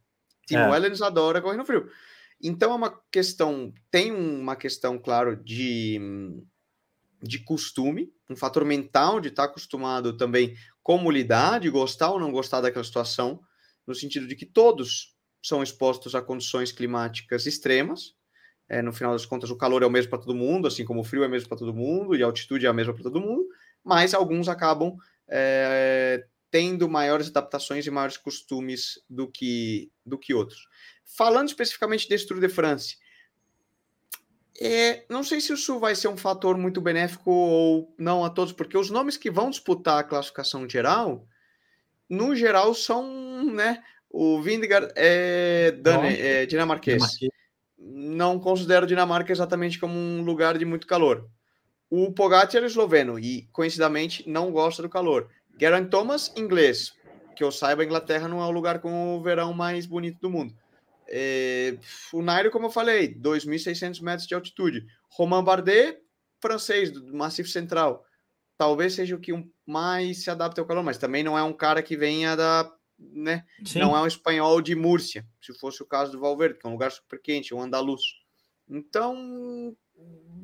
[0.47, 0.69] Tim é.
[0.69, 1.89] Wellens adora correr no frio.
[2.43, 6.01] Então é uma questão, tem uma questão, claro, de
[7.23, 12.33] de costume, um fator mental de estar acostumado também como lidar, de gostar ou não
[12.33, 13.41] gostar daquela situação,
[13.87, 18.15] no sentido de que todos são expostos a condições climáticas extremas.
[18.69, 21.01] É, no final das contas, o calor é o mesmo para todo mundo, assim como
[21.01, 23.03] o frio é o mesmo para todo mundo, e a altitude é a mesma para
[23.03, 23.47] todo mundo,
[23.85, 24.97] mas alguns acabam
[25.29, 30.69] é, tendo maiores adaptações e maiores costumes do que, do que outros.
[31.05, 32.97] Falando especificamente desse Tour de France,
[34.61, 38.53] é, não sei se isso vai ser um fator muito benéfico ou não a todos,
[38.53, 41.27] porque os nomes que vão disputar a classificação geral,
[42.09, 43.83] no geral, são, né?
[44.11, 46.99] O Vindegaard é, Dane, é dinamarquês.
[46.99, 47.33] dinamarquês.
[47.79, 51.29] Não considero Dinamarca exatamente como um lugar de muito calor.
[51.95, 55.29] O Pogacar é esloveno e, coincidentemente, não gosta do calor.
[55.61, 56.95] Geraint Thomas, inglês.
[57.37, 60.31] Que eu saiba, a Inglaterra não é o lugar com o verão mais bonito do
[60.31, 60.55] mundo.
[61.07, 61.77] É,
[62.11, 64.87] o Nairo, como eu falei, 2.600 metros de altitude.
[65.11, 65.99] Romain Bardet,
[66.41, 68.03] francês, do Massif Central.
[68.57, 69.33] Talvez seja o que
[69.67, 72.73] mais se adapta ao calor, mas também não é um cara que venha da.
[72.99, 73.45] Né?
[73.75, 76.73] Não é um espanhol de Múrcia, se fosse o caso do Valverde, que é um
[76.73, 78.01] lugar super quente, um andaluz.
[78.67, 79.77] Então,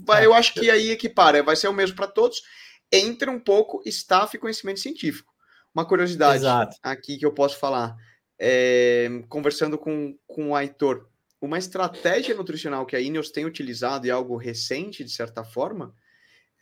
[0.08, 2.42] vai, eu acho que aí equipara, vai ser o mesmo para todos.
[2.90, 5.32] Entra um pouco staff e conhecimento científico.
[5.74, 6.76] Uma curiosidade Exato.
[6.82, 7.94] aqui que eu posso falar
[8.38, 11.08] é, conversando com, com o Aitor,
[11.40, 15.94] uma estratégia nutricional que a Ineos tem utilizado e algo recente, de certa forma,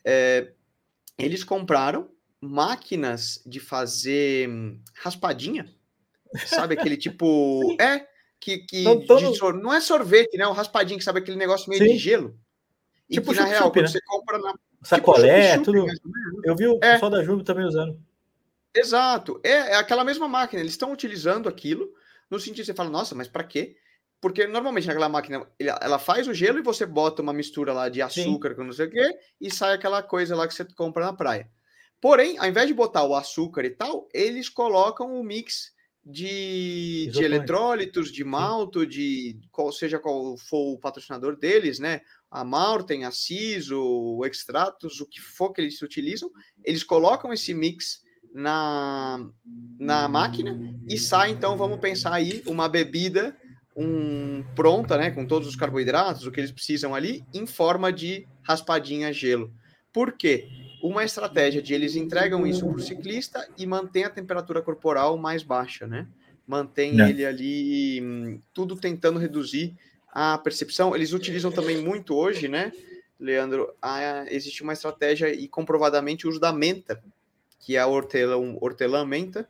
[0.05, 0.53] é,
[1.19, 4.49] eles compraram máquinas de fazer
[4.95, 5.73] raspadinha,
[6.47, 8.07] sabe aquele tipo, é,
[8.41, 9.53] que, que todo...
[9.55, 11.93] não é sorvete, né, o raspadinho, que sabe aquele negócio meio Sim.
[11.93, 12.39] de gelo,
[13.09, 13.88] e tipo que, na real, quando né?
[13.88, 15.87] você compra na sacolé, tipo, tudo,
[16.45, 16.95] eu vi o é.
[16.95, 17.99] pessoal da Júbilo também usando.
[18.75, 19.40] Exato.
[19.42, 20.61] É, é aquela mesma máquina.
[20.61, 21.90] Eles estão utilizando aquilo
[22.31, 23.77] no sentido você fala, nossa, mas para quê?
[24.21, 28.03] Porque normalmente naquela máquina ela faz o gelo e você bota uma mistura lá de
[28.03, 31.12] açúcar com não sei o quê e sai aquela coisa lá que você compra na
[31.12, 31.49] praia.
[32.01, 35.73] Porém, ao invés de botar o açúcar e tal, eles colocam o mix
[36.05, 42.01] de, de eletrólitos, de malto, de qual seja qual for o patrocinador deles, né?
[42.31, 46.31] A Malten, a Ciso, o Extratos, o que for que eles utilizam,
[46.65, 48.03] eles colocam esse mix
[48.35, 49.27] na,
[49.79, 50.59] na máquina
[50.89, 53.37] e sai, então, vamos pensar aí, uma bebida
[53.77, 58.27] um, pronta, né, com todos os carboidratos, o que eles precisam ali, em forma de
[58.43, 59.53] raspadinha gelo.
[59.93, 60.49] Por quê?
[60.83, 65.43] Uma estratégia de eles entregam isso para o ciclista e mantém a temperatura corporal mais
[65.43, 66.07] baixa, né?
[66.47, 67.11] Mantém é.
[67.11, 69.75] ele ali, hum, tudo tentando reduzir
[70.19, 70.97] a percepção.
[70.97, 72.73] Eles utilizam também muito hoje, né,
[73.21, 73.75] Leandro?
[73.83, 77.05] A, existe uma estratégia e comprovadamente o uso da menta,
[77.61, 79.47] que é a hortelã, hortelã menta,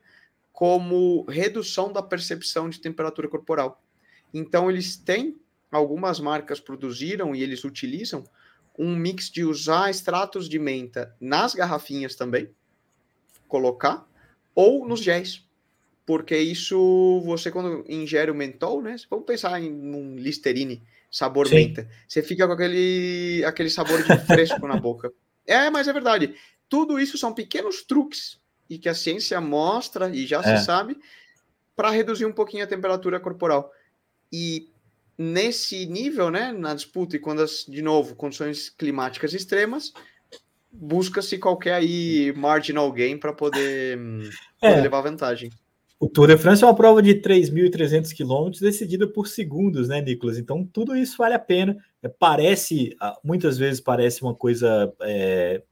[0.53, 3.81] como redução da percepção de temperatura corporal.
[4.35, 5.39] Então, eles têm,
[5.71, 8.25] algumas marcas produziram e eles utilizam
[8.77, 12.51] um mix de usar extratos de menta nas garrafinhas também,
[13.47, 14.05] colocar,
[14.53, 15.46] ou nos géis.
[16.07, 18.95] Porque isso, você quando ingere o mentol, né?
[19.11, 21.57] Vamos pensar em um Listerine sabor Sim.
[21.57, 21.88] menta.
[22.07, 25.12] Você fica com aquele, aquele sabor de fresco na boca.
[25.49, 26.35] É, mas é verdade.
[26.69, 30.59] Tudo isso são pequenos truques e que a ciência mostra e já é.
[30.59, 30.99] se sabe
[31.77, 33.73] para reduzir um pouquinho a temperatura corporal.
[34.33, 34.69] E
[35.16, 39.92] nesse nível, né, na disputa e quando as, de novo, condições climáticas extremas,
[40.73, 43.97] busca-se qualquer aí marginal gain para poder,
[44.61, 44.69] é.
[44.69, 45.51] poder levar vantagem.
[45.99, 50.37] O Tour de France é uma prova de 3.300 quilômetros decidida por segundos, né, Nicolas?
[50.37, 51.77] Então tudo isso vale a pena.
[52.03, 55.63] É, parece, ah, muitas vezes parece uma coisa é,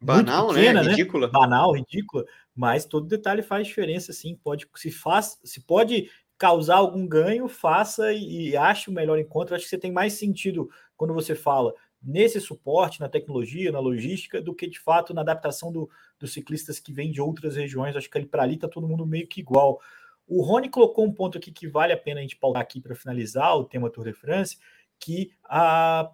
[0.00, 0.60] banal, né?
[0.60, 0.90] pequena, né?
[0.90, 1.28] Ridícula.
[1.28, 4.38] Banal, ridícula, mas todo detalhe faz diferença, sim.
[4.42, 9.54] Pode se faz, se pode causar algum ganho, faça e, e ache o melhor encontro.
[9.54, 14.40] Acho que você tem mais sentido quando você fala nesse suporte, na tecnologia, na logística,
[14.40, 17.96] do que de fato na adaptação do, dos ciclistas que vêm de outras regiões.
[17.96, 19.80] Acho que para ali está todo mundo meio que igual.
[20.26, 22.94] O Rony colocou um ponto aqui que vale a pena a gente pautar aqui para
[22.94, 24.58] finalizar o tema Tour de France,
[24.98, 26.10] que a,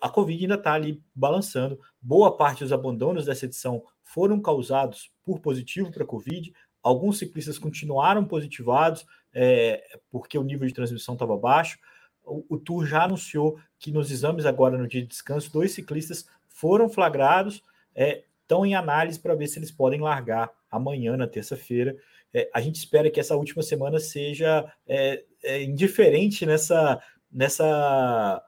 [0.00, 1.78] a Covid ainda está ali balançando.
[2.00, 6.52] Boa parte dos abandonos dessa edição foram causados por positivo para a Covid.
[6.82, 11.78] Alguns ciclistas continuaram positivados, é, porque o nível de transmissão estava baixo.
[12.24, 16.88] O, Tour já anunciou que nos exames agora no dia de descanso, dois ciclistas foram
[16.88, 17.62] flagrados,
[17.94, 21.96] é, estão em análise para ver se eles podem largar amanhã, na terça-feira.
[22.32, 28.42] É, a gente espera que essa última semana seja é, é, indiferente nessa, nessa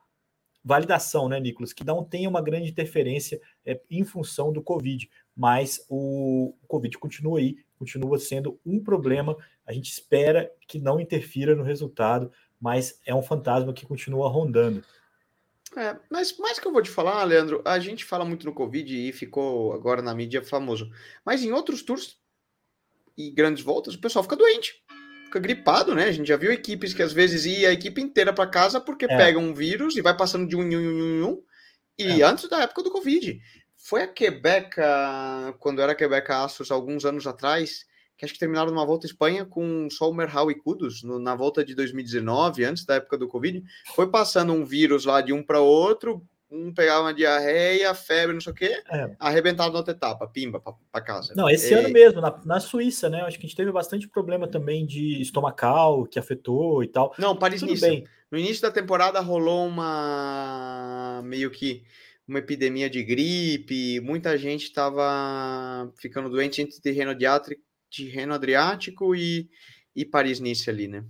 [0.65, 1.73] validação, né, Nicolas?
[1.73, 6.97] Que não tenha uma grande interferência é, em função do Covid, mas o, o Covid
[6.99, 12.31] continua aí, continua sendo um problema a gente espera que não interfira no resultado,
[12.65, 14.83] mas é um fantasma que continua rondando.
[15.77, 19.07] É, mas mais que eu vou te falar, Leandro, a gente fala muito no Covid
[19.07, 20.91] e ficou agora na mídia famoso.
[21.27, 22.17] Mas em outros tours
[23.19, 24.83] e grandes voltas, o pessoal fica doente,
[25.27, 26.05] fica gripado, né?
[26.05, 29.05] A gente já viu equipes que às vezes ia a equipe inteira para casa porque
[29.05, 29.09] é.
[29.15, 31.43] pega um vírus e vai passando de um em um, em um,
[31.99, 32.25] e é.
[32.25, 33.39] antes da época do Covid.
[33.77, 34.77] Foi a Quebec,
[35.59, 37.85] quando era Quebec Astros, alguns anos atrás,
[38.17, 41.19] que acho que terminaram numa volta à Espanha com só o Merhal e Kudos, no,
[41.19, 43.63] na volta de 2019, antes da época do Covid,
[43.95, 48.41] foi passando um vírus lá de um para outro, um pegava uma diarreia, febre, não
[48.41, 49.11] sei o quê, é.
[49.19, 51.35] arrebentado na outra etapa, pimba, para casa.
[51.37, 51.79] Não, esse é...
[51.79, 53.23] ano mesmo, na, na Suíça, né?
[53.23, 57.13] Acho que a gente teve bastante problema também de estomacal, que afetou e tal.
[57.19, 58.05] Não, Paris-Nice.
[58.31, 61.85] No início da temporada rolou uma meio que
[62.27, 67.63] uma epidemia de gripe, muita gente estava ficando doente entre terreno diátrico
[67.95, 69.49] de Reno Adriático e,
[69.95, 71.05] e Paris-Nice ali, né?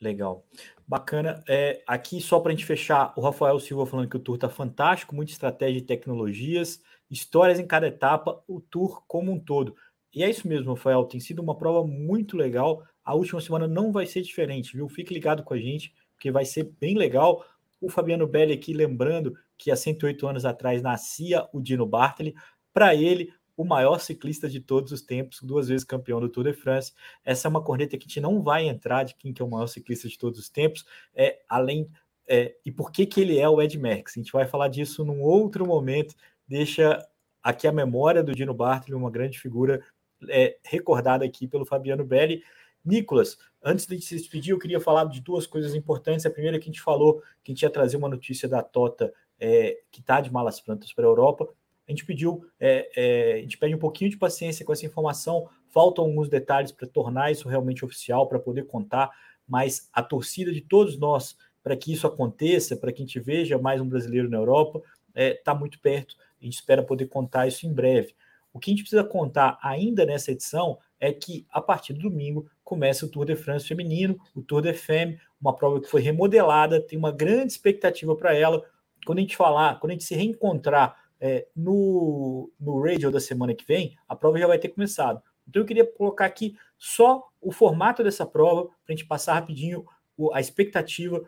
[0.00, 0.46] Legal.
[0.88, 1.44] Bacana.
[1.46, 4.48] É, aqui, só para a gente fechar, o Rafael Silva falando que o Tour está
[4.48, 6.80] fantástico, muita estratégia e tecnologias,
[7.10, 9.76] histórias em cada etapa, o Tour como um todo.
[10.12, 12.82] E é isso mesmo, Rafael, tem sido uma prova muito legal.
[13.04, 14.88] A última semana não vai ser diferente, viu?
[14.88, 17.44] Fique ligado com a gente, porque vai ser bem legal.
[17.80, 22.34] O Fabiano Belli aqui lembrando que há 108 anos atrás nascia o Dino Bartoli.
[22.72, 26.54] Para ele, o maior ciclista de todos os tempos, duas vezes campeão do Tour de
[26.54, 26.94] France.
[27.22, 29.50] Essa é uma corneta que a gente não vai entrar de quem que é o
[29.50, 31.90] maior ciclista de todos os tempos, é além
[32.26, 34.14] é, e por que que ele é o Ed Merckx.
[34.16, 36.14] A gente vai falar disso num outro momento.
[36.48, 37.06] Deixa
[37.42, 39.84] aqui a memória do Dino Bartoli, uma grande figura
[40.26, 42.42] é, recordada aqui pelo Fabiano Belli.
[42.82, 46.24] Nicolas, antes de se despedir, eu queria falar de duas coisas importantes.
[46.24, 48.62] A primeira é que a gente falou que a gente ia trazer uma notícia da
[48.62, 51.46] Tota é, que está de malas plantas para a Europa.
[51.90, 55.48] A gente pediu, é, é, a gente pede um pouquinho de paciência com essa informação.
[55.70, 59.10] Faltam alguns detalhes para tornar isso realmente oficial, para poder contar.
[59.46, 63.58] Mas a torcida de todos nós para que isso aconteça, para que a gente veja
[63.58, 66.14] mais um brasileiro na Europa, está é, tá muito perto.
[66.40, 68.14] A gente espera poder contar isso em breve.
[68.52, 72.48] O que a gente precisa contar ainda nessa edição é que a partir do domingo
[72.62, 76.80] começa o Tour de France feminino, o Tour de Femme, uma prova que foi remodelada,
[76.80, 78.64] tem uma grande expectativa para ela.
[79.04, 83.54] Quando a gente falar, quando a gente se reencontrar é, no, no radio da semana
[83.54, 85.22] que vem, a prova já vai ter começado.
[85.48, 89.84] Então eu queria colocar aqui só o formato dessa prova para a gente passar rapidinho
[90.32, 91.22] a expectativa.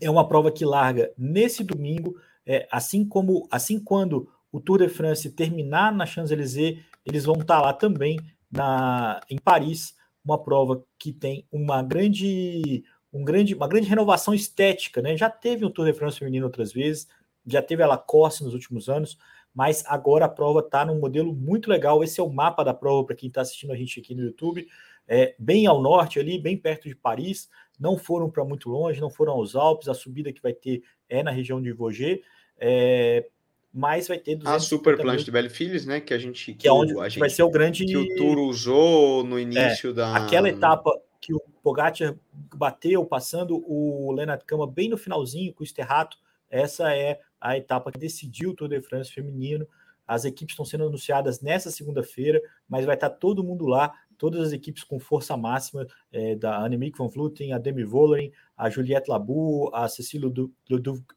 [0.00, 4.88] É uma prova que larga nesse domingo, é, assim como assim quando o Tour de
[4.88, 8.18] France terminar na Champs-Élysées, eles vão estar lá também
[8.50, 9.94] na, em Paris,
[10.24, 15.02] uma prova que tem uma grande, um grande, uma grande renovação estética.
[15.02, 15.16] Né?
[15.16, 17.08] Já teve o Tour de France feminino outras vezes,
[17.46, 19.18] já teve a Lacoste nos últimos anos,
[19.54, 22.04] mas agora a prova está num modelo muito legal.
[22.04, 24.66] Esse é o mapa da prova para quem está assistindo a gente aqui no YouTube.
[25.06, 27.48] É, bem ao norte ali, bem perto de Paris.
[27.80, 29.88] Não foram para muito longe, não foram aos Alpes.
[29.88, 32.20] A subida que vai ter é na região de Vosges.
[32.58, 33.26] É,
[33.72, 35.50] mas vai ter a Super Planche de Belle
[35.86, 36.00] né?
[36.00, 38.16] Que a gente que, que é onde a gente, vai ser o grande que o
[38.16, 42.14] Tour usou no início é, da aquela etapa que o Pogacar
[42.54, 46.16] bateu passando o Lennart Kama bem no finalzinho com o Sterrato.
[46.50, 49.66] Essa é a etapa que decidiu o Tour de France feminino.
[50.06, 54.52] As equipes estão sendo anunciadas nessa segunda-feira, mas vai estar todo mundo lá todas as
[54.52, 59.70] equipes com força máxima é, da Annemiek van Vleuten, a Demi Vollering, a Juliette Labu,
[59.72, 60.28] a Cecília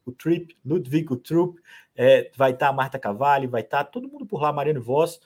[0.06, 1.58] Utrip, Ludwig Utrup,
[1.96, 5.20] é, vai estar a Marta Cavalli, vai estar todo mundo por lá, Mariano Voss,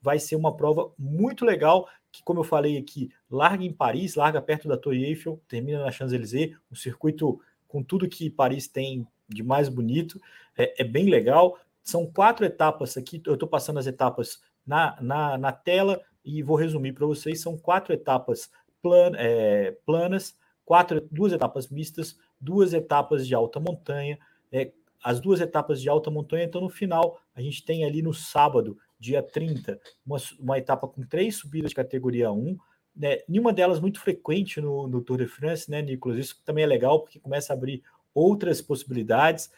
[0.00, 4.40] vai ser uma prova muito legal, que como eu falei aqui, larga em Paris, larga
[4.40, 9.42] perto da Torre Eiffel, termina na Champs-Élysées, um circuito com tudo que Paris tem de
[9.42, 10.20] mais bonito,
[10.56, 15.38] é, é bem legal, são quatro etapas aqui, eu estou passando as etapas na, na,
[15.38, 18.50] na tela, e vou resumir para vocês: são quatro etapas
[18.82, 24.18] plan, é, planas, quatro, duas etapas mistas, duas etapas de alta montanha.
[24.52, 24.72] É,
[25.02, 28.76] as duas etapas de alta montanha, então no final a gente tem ali no sábado,
[28.98, 32.58] dia 30, uma, uma etapa com três subidas de categoria 1,
[32.96, 36.18] né, nenhuma delas muito frequente no, no, Tour de France, né, Nicolas?
[36.18, 37.82] Isso também é legal porque começa a abrir
[38.18, 39.50] outras possibilidades.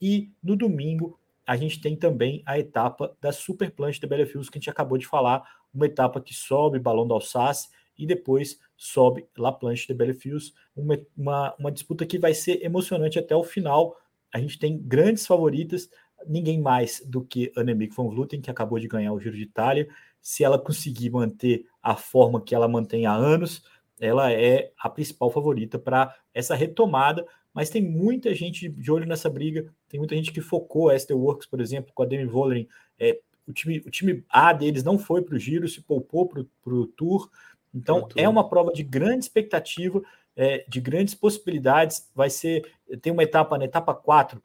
[0.00, 4.58] E no domingo a gente tem também a etapa da Super Planche de Belefius, que
[4.58, 5.42] a gente acabou de falar,
[5.74, 10.98] uma etapa que sobe Balão do Alsace e depois sobe La Planche de Belefius, uma,
[11.16, 13.96] uma, uma disputa que vai ser emocionante até o final.
[14.32, 15.90] A gente tem grandes favoritas,
[16.26, 19.88] ninguém mais do que Annemiek van Vleuten, que acabou de ganhar o Giro de Itália.
[20.20, 23.62] Se ela conseguir manter a forma que ela mantém há anos,
[24.00, 29.30] ela é a principal favorita para essa retomada, mas tem muita gente de olho nessa
[29.30, 32.68] briga, tem muita gente que focou a Esther Works, por exemplo, com a Demi Vollering.
[32.98, 36.74] É, o, time, o time A deles não foi para o giro, se poupou para
[36.74, 37.30] o Tour.
[37.72, 40.02] Então é uma prova de grande expectativa,
[40.36, 42.10] é, de grandes possibilidades.
[42.12, 42.68] Vai ser,
[43.00, 44.42] tem uma etapa, na etapa 4,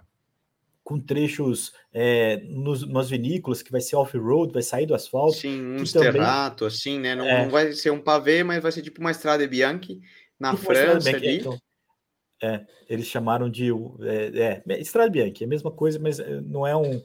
[0.83, 5.37] com trechos é, nos, nas vinícolas, que vai ser off-road, vai sair do asfalto.
[5.37, 7.15] Sim, um esterrato, assim, né?
[7.15, 9.99] Não, é, não, vai ser um pavê, mas vai ser tipo uma estrada Bianchi
[10.39, 11.39] na tipo França ali.
[11.39, 11.59] Então,
[12.41, 13.69] é, eles chamaram de
[14.01, 17.01] é, é, Estrada Bianchi, é a mesma coisa, mas eh, não é um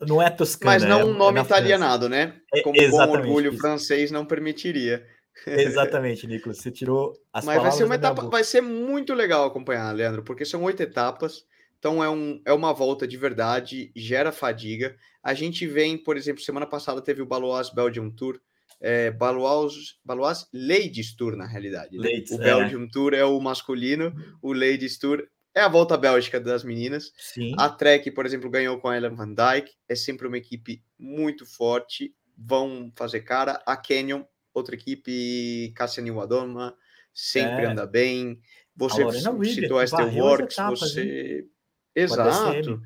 [0.00, 0.72] não é toscana.
[0.72, 2.40] Mas não é, um nome é italianado, né?
[2.54, 3.60] É, Como é, bom orgulho isso.
[3.60, 5.04] francês não permitiria.
[5.46, 9.94] Exatamente, Nicolas, você tirou as Mas vai ser uma etapa, vai ser muito legal acompanhar,
[9.94, 11.44] Leandro, porque são oito etapas,
[11.78, 14.96] então é, um, é uma volta de verdade, gera fadiga.
[15.22, 18.40] A gente vem, por exemplo, semana passada teve o Balois Belgium Tour,
[18.80, 21.96] é, Balois Ladies Tour, na realidade.
[21.96, 22.08] Né?
[22.10, 22.88] Ladies, o Belgium é.
[22.90, 27.12] Tour é o masculino, o Ladies Tour é a volta bélgica das meninas.
[27.16, 27.52] Sim.
[27.58, 29.72] A Trek, por exemplo, ganhou com a Ellen Van Dyke.
[29.88, 32.14] É sempre uma equipe muito forte.
[32.36, 33.60] Vão fazer cara.
[33.66, 34.22] A Canyon,
[34.54, 36.76] outra equipe, Cassia Niwadoma,
[37.12, 37.66] sempre é.
[37.66, 38.40] anda bem.
[38.76, 39.02] Você
[39.46, 41.40] citou a Steelworks, você.
[41.40, 41.50] Hein?
[41.96, 42.80] Exato.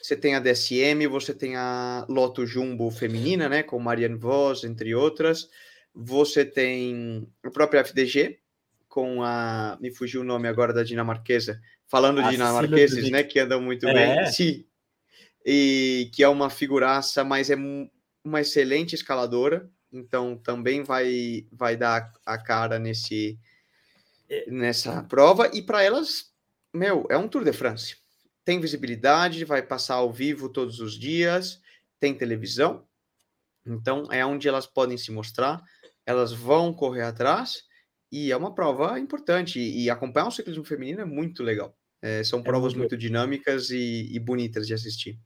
[0.00, 3.62] Você tem a DSM, você tem a Loto Jumbo feminina, né?
[3.62, 5.48] Com Marianne Vos, entre outras.
[5.94, 8.38] Você tem a própria FDG,
[8.88, 9.78] com a.
[9.80, 11.60] Me fugiu o nome agora da dinamarquesa.
[11.86, 13.22] Falando de dinamarqueses, né?
[13.22, 13.94] Que andam muito é.
[13.94, 14.26] bem.
[14.32, 14.64] Sim.
[15.44, 17.56] E que é uma figuraça, mas é
[18.24, 19.68] uma excelente escaladora.
[19.92, 23.38] Então também vai, vai dar a cara nesse,
[24.46, 25.50] nessa prova.
[25.54, 26.30] E para elas,
[26.74, 27.96] meu, é um Tour de France
[28.48, 31.60] tem visibilidade, vai passar ao vivo todos os dias,
[32.00, 32.82] tem televisão,
[33.66, 35.62] então é onde elas podem se mostrar,
[36.06, 37.64] elas vão correr atrás
[38.10, 39.60] e é uma prova importante.
[39.60, 41.76] E acompanhar o ciclismo feminino é muito legal.
[42.00, 45.20] É, são é provas muito, muito dinâmicas e, e, bonitas de assistir.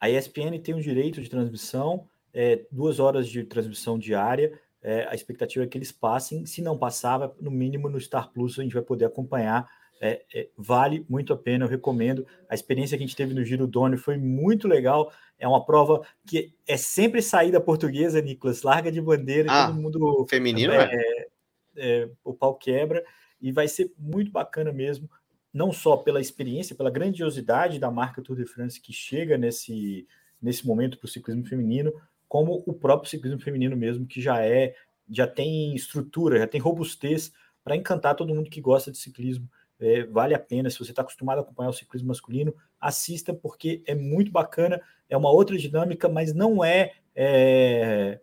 [0.00, 4.58] a ESPN tem o direito de transmissão, é, duas horas de transmissão diária.
[4.80, 6.46] É, a expectativa é que eles passem.
[6.46, 9.68] Se não passava, no mínimo no Star Plus a gente vai poder acompanhar.
[10.04, 12.26] É, é, vale muito a pena, eu recomendo.
[12.48, 15.12] A experiência que a gente teve no Giro Doni foi muito legal.
[15.38, 18.62] É uma prova que é sempre saída portuguesa, Nicolas.
[18.62, 20.26] Larga de bandeira, ah, todo mundo.
[20.28, 21.28] Feminino, é, é,
[21.76, 23.04] é, o pau quebra.
[23.40, 25.08] E vai ser muito bacana mesmo
[25.52, 30.06] não só pela experiência, pela grandiosidade da marca Tour de France que chega nesse,
[30.40, 31.92] nesse momento para o ciclismo feminino,
[32.26, 34.74] como o próprio ciclismo feminino mesmo, que já é,
[35.10, 37.32] já tem estrutura, já tem robustez
[37.62, 39.46] para encantar todo mundo que gosta de ciclismo.
[39.82, 43.82] É, vale a pena, se você está acostumado a acompanhar o ciclismo masculino, assista, porque
[43.84, 48.20] é muito bacana, é uma outra dinâmica, mas não é, é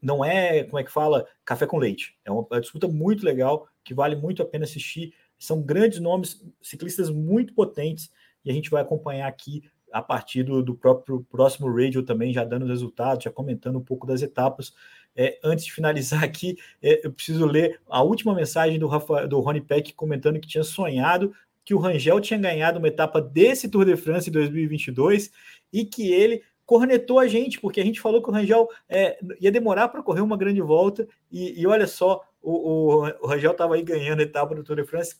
[0.00, 2.16] não é, como é que fala, café com leite.
[2.24, 5.12] É uma, uma disputa muito legal, que vale muito a pena assistir.
[5.38, 8.10] São grandes nomes, ciclistas muito potentes,
[8.44, 12.44] e a gente vai acompanhar aqui a partir do, do próprio próximo radio também, já
[12.44, 14.72] dando resultados, já comentando um pouco das etapas.
[15.14, 19.40] É, antes de finalizar aqui, é, eu preciso ler a última mensagem do, Rafa, do
[19.40, 21.32] Rony Peck comentando que tinha sonhado
[21.64, 25.30] que o Rangel tinha ganhado uma etapa desse Tour de France em 2022
[25.72, 29.52] e que ele cornetou a gente, porque a gente falou que o Rangel é, ia
[29.52, 33.74] demorar para correr uma grande volta, e, e olha só, o, o, o Rangel estava
[33.74, 35.16] aí ganhando a etapa do Tour de France,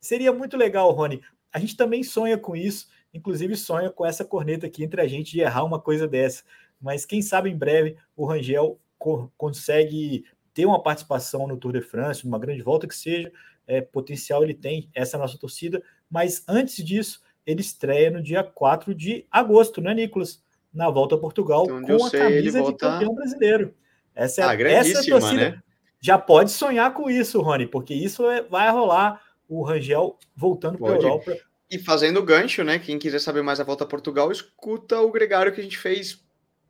[0.00, 1.20] Seria muito legal, Rony.
[1.52, 5.32] A gente também sonha com isso, inclusive sonha com essa corneta aqui entre a gente
[5.32, 6.42] de errar uma coisa dessa.
[6.80, 11.80] Mas quem sabe em breve o Rangel co consegue ter uma participação no Tour de
[11.80, 13.30] France, uma grande volta que seja,
[13.66, 15.82] é, potencial ele tem, essa é a nossa torcida.
[16.10, 20.42] Mas antes disso, ele estreia no dia 4 de agosto, né, Nicolas?
[20.72, 23.74] Na volta a Portugal, então, com a camisa de campeão brasileiro.
[24.14, 25.50] Essa é, ah, essa é a torcida.
[25.50, 25.62] Né?
[26.00, 30.92] Já pode sonhar com isso, Rony, porque isso é, vai rolar o Rangel voltando para
[30.92, 31.36] a Europa.
[31.70, 32.78] E fazendo gancho, né?
[32.78, 36.18] Quem quiser saber mais a volta a Portugal, escuta o gregário que a gente fez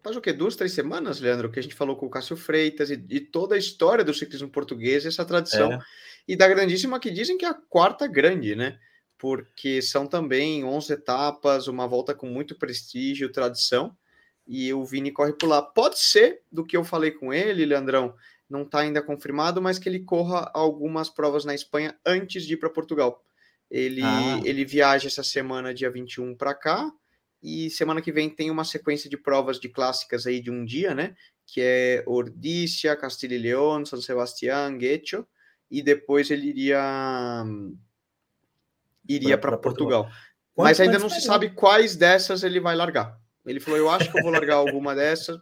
[0.03, 0.33] faz o quê?
[0.33, 3.55] Duas, três semanas, Leandro, que a gente falou com o Cássio Freitas e, e toda
[3.55, 5.73] a história do ciclismo português, essa tradição.
[5.73, 5.79] É.
[6.27, 8.79] E da grandíssima que dizem que é a quarta grande, né?
[9.19, 13.97] Porque são também 11 etapas, uma volta com muito prestígio, tradição.
[14.47, 15.61] E o Vini corre por lá.
[15.61, 18.15] Pode ser, do que eu falei com ele, Leandrão,
[18.49, 22.57] não está ainda confirmado, mas que ele corra algumas provas na Espanha antes de ir
[22.57, 23.23] para Portugal.
[23.71, 24.41] Ele, ah.
[24.45, 26.91] ele viaja essa semana, dia 21, para cá,
[27.43, 30.95] e semana que vem tem uma sequência de provas de clássicas aí de um dia,
[30.95, 31.15] né?
[31.47, 35.27] Que é Ordícia, Castilho e León, São Sebastián, Guecho,
[35.71, 37.45] e depois ele iria
[39.09, 40.05] iria para Portugal.
[40.05, 40.29] Portugal.
[40.57, 43.19] Mas ainda não se sabe quais dessas ele vai largar.
[43.47, 45.39] Ele falou: Eu acho que eu vou largar alguma dessas,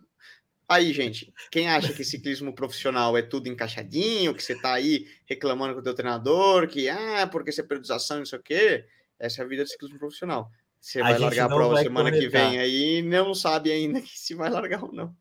[0.69, 5.75] Aí, gente, quem acha que ciclismo profissional é tudo encaixadinho, que você tá aí reclamando
[5.75, 8.85] com o teu treinador, que ah, porque você é periodização, não sei o quê,
[9.19, 10.51] essa é a vida do ciclismo profissional.
[10.81, 14.51] Você a vai largar a prova semana que vem aí não sabe ainda se vai
[14.51, 15.17] largar ou não.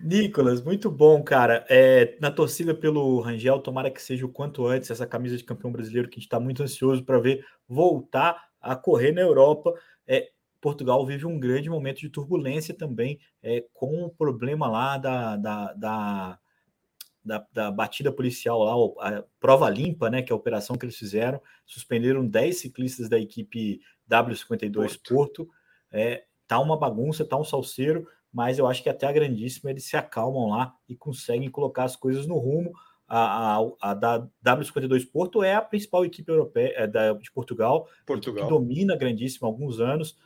[0.00, 1.66] Nicolas, muito bom, cara.
[1.68, 5.72] É, na torcida pelo Rangel, tomara que seja o quanto antes essa camisa de campeão
[5.72, 9.74] brasileiro que a gente está muito ansioso para ver voltar a correr na Europa.
[10.06, 10.30] É,
[10.62, 15.72] Portugal vive um grande momento de turbulência também, é, com o problema lá da, da,
[15.72, 16.38] da,
[17.24, 20.96] da, da batida policial lá, a prova limpa, né, que é a operação que eles
[20.96, 25.02] fizeram, suspenderam 10 ciclistas da equipe W52 Porto.
[25.12, 25.48] Porto.
[25.90, 29.84] É, tá uma bagunça, tá um salseiro, mas eu acho que até a grandíssima eles
[29.84, 32.72] se acalmam lá e conseguem colocar as coisas no rumo.
[33.08, 37.88] A, a, a da W52 Porto é a principal equipe europeia é, da, de Portugal,
[38.06, 38.44] Portugal.
[38.44, 40.16] que domina a grandíssima há alguns anos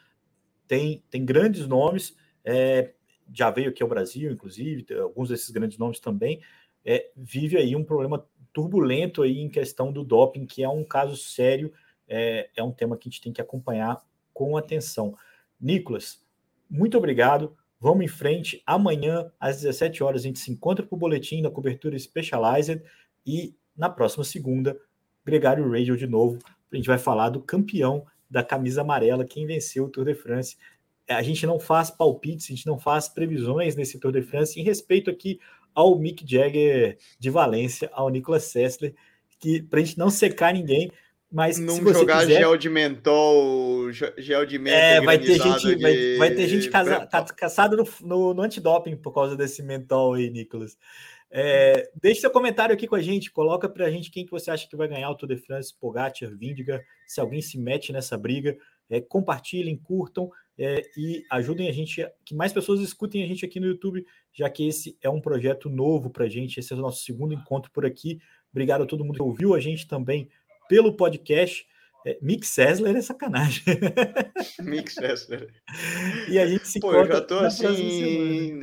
[0.67, 2.93] tem, tem grandes nomes, é,
[3.33, 6.41] já veio aqui ao Brasil, inclusive, alguns desses grandes nomes também,
[6.85, 11.17] é, vive aí um problema turbulento aí em questão do doping, que é um caso
[11.17, 11.73] sério,
[12.09, 14.03] é, é um tema que a gente tem que acompanhar
[14.33, 15.17] com atenção.
[15.61, 16.25] Nicolas,
[16.71, 17.57] muito obrigado.
[17.79, 18.63] Vamos em frente.
[18.65, 22.83] Amanhã, às 17 horas, a gente se encontra para o boletim da cobertura Specialized
[23.27, 24.79] e na próxima segunda,
[25.25, 26.39] Gregário Radio de novo.
[26.73, 30.57] A gente vai falar do campeão da camisa amarela, quem venceu o Tour de France.
[31.07, 34.59] É, a gente não faz palpites, a gente não faz previsões nesse Tour de France
[34.59, 35.39] em respeito aqui
[35.75, 38.95] ao Mick Jagger de Valência, ao Nicolas Sessler,
[39.39, 40.91] que para a gente não secar ninguém,
[41.31, 44.81] mas não jogar quiser, gel de mentol, gel de mentol.
[44.81, 45.83] É, vai ter gente, de...
[45.83, 47.07] vai, vai, ter gente casa,
[47.37, 50.79] caçada no, no, no antidoping por causa desse mentol aí, Nicolas.
[51.31, 54.51] É, deixe seu comentário aqui com a gente, coloca para a gente quem que você
[54.51, 58.17] acha que vai ganhar o Tour de France, Pogacar, Vindiga, se alguém se mete nessa
[58.17, 58.57] briga,
[58.89, 63.61] é, compartilhem, curtam é, e ajudem a gente, que mais pessoas escutem a gente aqui
[63.61, 66.81] no YouTube, já que esse é um projeto novo para a gente, esse é o
[66.81, 68.19] nosso segundo encontro por aqui.
[68.51, 70.29] Obrigado a todo mundo que ouviu a gente também
[70.69, 71.67] pelo podcast.
[72.07, 73.65] É, Mick Sessler é sacanagem.
[74.63, 75.53] Mick Sessler.
[76.31, 78.61] E a gente se Pô, eu já tô assim.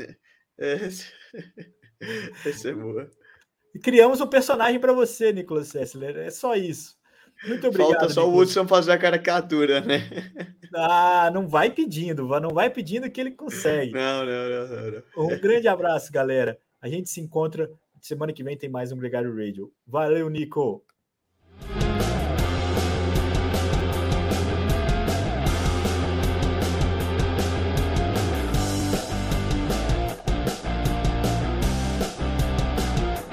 [2.45, 3.09] Essa é boa.
[3.81, 6.17] Criamos um personagem para você, Nicolas Sessler.
[6.17, 6.95] É só isso.
[7.47, 7.91] Muito obrigado.
[7.91, 8.39] Falta só Nicolas.
[8.39, 10.01] o Hudson fazer a caricatura, né?
[10.75, 13.91] Ah, não vai pedindo, não vai pedindo que ele consegue.
[13.91, 15.25] Não, não, não, não.
[15.25, 16.57] Um grande abraço, galera.
[16.81, 17.69] A gente se encontra
[18.01, 19.71] semana que vem tem mais um Gregário Radio.
[19.87, 20.83] Valeu, Nico.